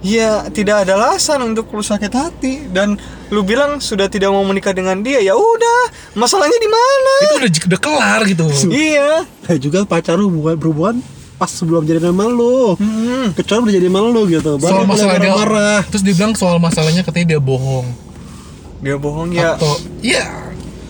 Ya 0.00 0.48
tidak 0.48 0.82
ada 0.82 0.96
alasan 0.96 1.44
untuk 1.44 1.68
lu 1.70 1.84
sakit 1.84 2.08
hati 2.08 2.64
dan 2.66 2.96
lu 3.28 3.44
bilang 3.44 3.78
sudah 3.78 4.08
tidak 4.08 4.32
mau 4.32 4.40
menikah 4.42 4.72
dengan 4.72 4.96
dia 4.96 5.20
ya 5.20 5.36
udah 5.36 5.80
masalahnya 6.16 6.56
di 6.56 6.66
mana 6.66 7.14
Itu 7.20 7.34
udah 7.36 7.50
udah 7.68 7.78
kelar 7.78 8.20
gitu. 8.24 8.48
iya 8.72 9.28
Kayak 9.44 9.60
juga 9.60 9.78
pacar 9.84 10.16
lu 10.16 10.32
hubungan 10.32 10.56
berhubungan 10.56 10.96
pas 11.36 11.48
sebelum 11.48 11.84
jadi 11.84 12.00
nama 12.00 12.24
lu. 12.26 12.74
Hmm. 12.74 13.36
Kecuali 13.36 13.60
udah 13.62 13.74
jadi 13.76 13.86
sama 13.86 14.00
lu 14.02 14.22
gitu. 14.26 14.50
soal 14.56 14.56
Baru 14.56 14.72
mulai 14.72 14.88
masalah 14.88 15.14
dia 15.14 15.30
marah-marah. 15.30 15.80
terus 15.86 16.00
dia 16.00 16.14
bilang 16.16 16.32
soal 16.32 16.56
masalahnya 16.56 17.02
katanya 17.04 17.26
dia 17.30 17.40
bohong 17.40 17.86
dia 18.80 18.96
bohong 18.96 19.28
ya 19.30 19.60
atau 19.60 19.72
iya 20.00 20.24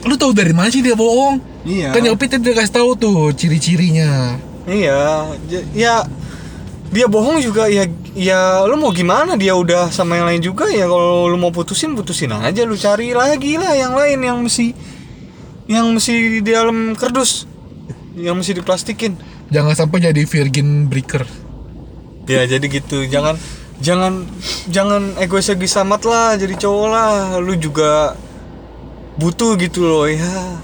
lu 0.00 0.14
tahu 0.14 0.30
dari 0.30 0.54
mana 0.54 0.70
sih 0.70 0.80
dia 0.80 0.94
bohong 0.94 1.42
Iya. 1.60 1.90
kan 1.92 2.00
Yopi 2.00 2.24
tadi 2.24 2.46
udah 2.46 2.56
kasih 2.56 2.72
tahu 2.72 2.90
tuh 2.94 3.18
ciri-cirinya 3.34 4.38
Iya, 4.70 5.34
ya 5.74 6.06
dia 6.90 7.06
bohong 7.06 7.42
juga 7.42 7.66
ya 7.66 7.86
ya 8.14 8.66
lu 8.66 8.74
mau 8.78 8.90
gimana 8.90 9.38
dia 9.38 9.54
udah 9.54 9.90
sama 9.90 10.18
yang 10.18 10.30
lain 10.30 10.42
juga? 10.42 10.70
Ya 10.70 10.86
kalau 10.86 11.26
lu 11.26 11.38
mau 11.38 11.50
putusin 11.50 11.98
putusin 11.98 12.30
aja 12.30 12.62
lu 12.62 12.78
cari 12.78 13.10
lagi 13.10 13.58
lah 13.58 13.74
yang 13.74 13.98
lain 13.98 14.18
yang 14.22 14.38
mesti 14.38 14.74
yang 15.70 15.90
mesti 15.90 16.42
di 16.42 16.50
dalam 16.50 16.94
kardus 16.94 17.46
yang 18.18 18.38
mesti 18.38 18.58
diplastikin. 18.58 19.14
Jangan 19.50 19.74
sampai 19.74 20.02
jadi 20.02 20.22
virgin 20.26 20.86
breaker. 20.90 21.26
Ya 22.26 22.46
jadi 22.46 22.66
gitu. 22.66 23.06
Jangan 23.06 23.38
jangan 23.82 24.26
jangan 24.70 25.14
egois 25.18 25.50
egois 25.50 25.78
amat 25.82 26.02
lah 26.06 26.34
jadi 26.38 26.54
cowok 26.58 26.86
lah. 26.90 27.38
Lu 27.38 27.54
juga 27.54 28.18
butuh 29.18 29.54
gitu 29.58 29.86
loh 29.86 30.06
ya. 30.10 30.58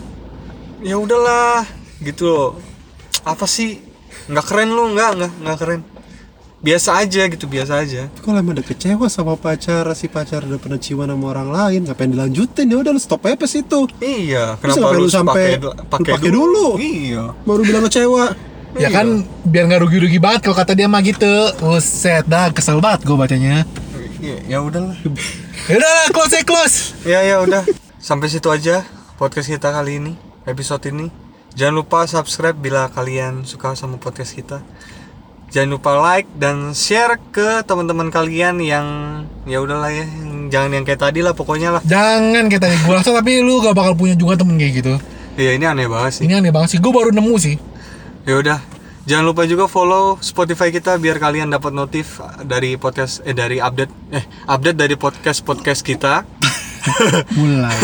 Ya 0.83 0.99
udahlah 0.99 1.66
gitu 2.03 2.27
loh. 2.27 2.51
Apa 3.23 3.47
sih 3.47 3.86
nggak 4.27 4.45
keren 4.47 4.71
lu 4.75 4.95
nggak 4.95 5.11
nggak 5.19 5.33
nggak 5.43 5.59
keren. 5.59 5.81
Biasa 6.57 6.99
aja 6.99 7.23
gitu 7.31 7.47
biasa 7.47 7.85
aja. 7.85 8.09
Kalau 8.25 8.41
emang 8.41 8.59
udah 8.59 8.67
kecewa 8.67 9.07
sama 9.07 9.39
pacar, 9.39 9.87
si 9.95 10.11
pacar 10.11 10.43
udah 10.43 10.59
pernah 10.59 10.81
ciuman 10.81 11.07
sama 11.12 11.27
orang 11.31 11.49
lain, 11.53 11.81
ngapain 11.87 12.11
dilanjutin? 12.11 12.67
Ya 12.67 12.77
udah 12.81 12.91
lu 12.91 12.99
stop 12.99 13.23
aja 13.29 13.37
pas 13.39 13.53
itu. 13.53 13.81
iya 14.03 14.59
kenapa 14.59 14.97
lu 14.97 15.07
lu 15.07 15.11
sampai 15.12 15.61
pakai 15.61 15.62
lu 15.62 15.71
pakai 15.87 16.12
pakai 16.17 16.31
dulu? 16.33 16.67
iya. 16.81 17.31
Baru 17.47 17.62
bilang 17.62 17.87
kecewa. 17.87 18.35
ya 18.83 18.89
kan 18.93 19.25
biar 19.47 19.71
nggak 19.71 19.81
rugi-rugi 19.89 20.19
banget 20.19 20.49
kalau 20.49 20.57
kata 20.59 20.73
dia 20.75 20.89
mah 20.91 21.05
gitu. 21.05 21.35
Buset 21.61 22.25
dah 22.27 22.51
kesel 22.51 22.83
banget 22.83 23.07
gue 23.07 23.17
bacanya. 23.17 23.62
Iya, 24.17 24.37
ya 24.49 24.59
udahlah 24.65 24.97
ya 25.71 25.75
udah 25.77 25.91
lah 25.93 26.07
close 26.11 26.35
ya 26.35 26.43
close. 26.43 26.77
Ya 27.07 27.21
ya 27.23 27.37
udah. 27.45 27.62
Sampai 28.01 28.33
situ 28.33 28.49
aja 28.51 28.83
podcast 29.21 29.49
kita 29.49 29.71
kali 29.71 30.03
ini 30.03 30.12
episode 30.49 30.83
ini 30.89 31.26
jangan 31.57 31.75
lupa 31.75 32.05
subscribe 32.05 32.55
bila 32.55 32.87
kalian 32.88 33.42
suka 33.42 33.73
sama 33.73 33.97
podcast 33.97 34.33
kita. 34.33 34.61
Jangan 35.47 35.71
lupa 35.73 35.95
like 35.97 36.29
dan 36.35 36.71
share 36.73 37.16
ke 37.31 37.62
teman-teman 37.62 38.11
kalian 38.11 38.59
yang 38.59 38.87
ya 39.42 39.59
udahlah 39.59 39.88
ya 39.88 40.03
yang- 40.03 40.47
jangan 40.47 40.71
yang 40.73 40.85
kayak 40.85 41.01
tadi 41.01 41.23
lah 41.23 41.33
pokoknya 41.33 41.71
lah. 41.71 41.83
Jangan 41.83 42.47
kayak 42.47 42.62
tadi. 42.62 42.77
Gue 42.79 42.92
rasa 42.92 43.11
tapi 43.11 43.40
lu 43.40 43.59
gak 43.59 43.73
bakal 43.73 43.95
punya 43.95 44.12
juga 44.12 44.37
temen 44.37 44.55
kayak 44.55 44.73
gitu. 44.77 44.95
Ya 45.37 45.53
ini 45.53 45.64
aneh 45.64 45.87
banget 45.87 46.12
sih. 46.12 46.23
Ini 46.25 46.38
aneh 46.38 46.51
banget 46.51 46.75
sih. 46.75 46.79
Gue 46.79 46.90
baru 46.90 47.09
nemu 47.09 47.35
sih. 47.37 47.57
Ya 48.27 48.37
udah. 48.37 48.59
Jangan 49.07 49.23
lupa 49.23 49.47
juga 49.47 49.71
follow 49.71 50.19
Spotify 50.19 50.69
kita 50.69 50.99
biar 50.99 51.23
kalian 51.23 51.47
dapat 51.47 51.71
notif 51.71 52.19
dari 52.42 52.75
podcast 52.75 53.23
eh 53.23 53.31
dari 53.31 53.62
update 53.62 53.92
eh 54.11 54.25
update 54.45 54.75
dari 54.75 54.99
podcast 54.99 55.40
podcast 55.40 55.87
kita. 55.87 56.27
Mulai. 57.38 57.79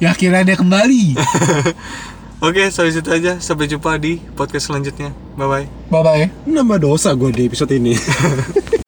Ya 0.00 0.10
akhirnya 0.10 0.42
dia 0.44 0.56
kembali 0.56 1.12
oke 2.42 2.62
sampai 2.70 2.92
situ 2.94 3.10
aja. 3.10 3.38
Sampai 3.38 3.66
jumpa 3.70 3.96
di 4.00 4.18
podcast 4.34 4.70
selanjutnya. 4.70 5.12
Bye 5.38 5.46
bye 5.46 5.66
bye 5.90 6.02
bye 6.02 6.26
Nambah 6.48 6.78
dosa 6.82 7.14
gue 7.14 7.30
di 7.30 7.46
episode 7.46 7.72
ini. 7.74 7.94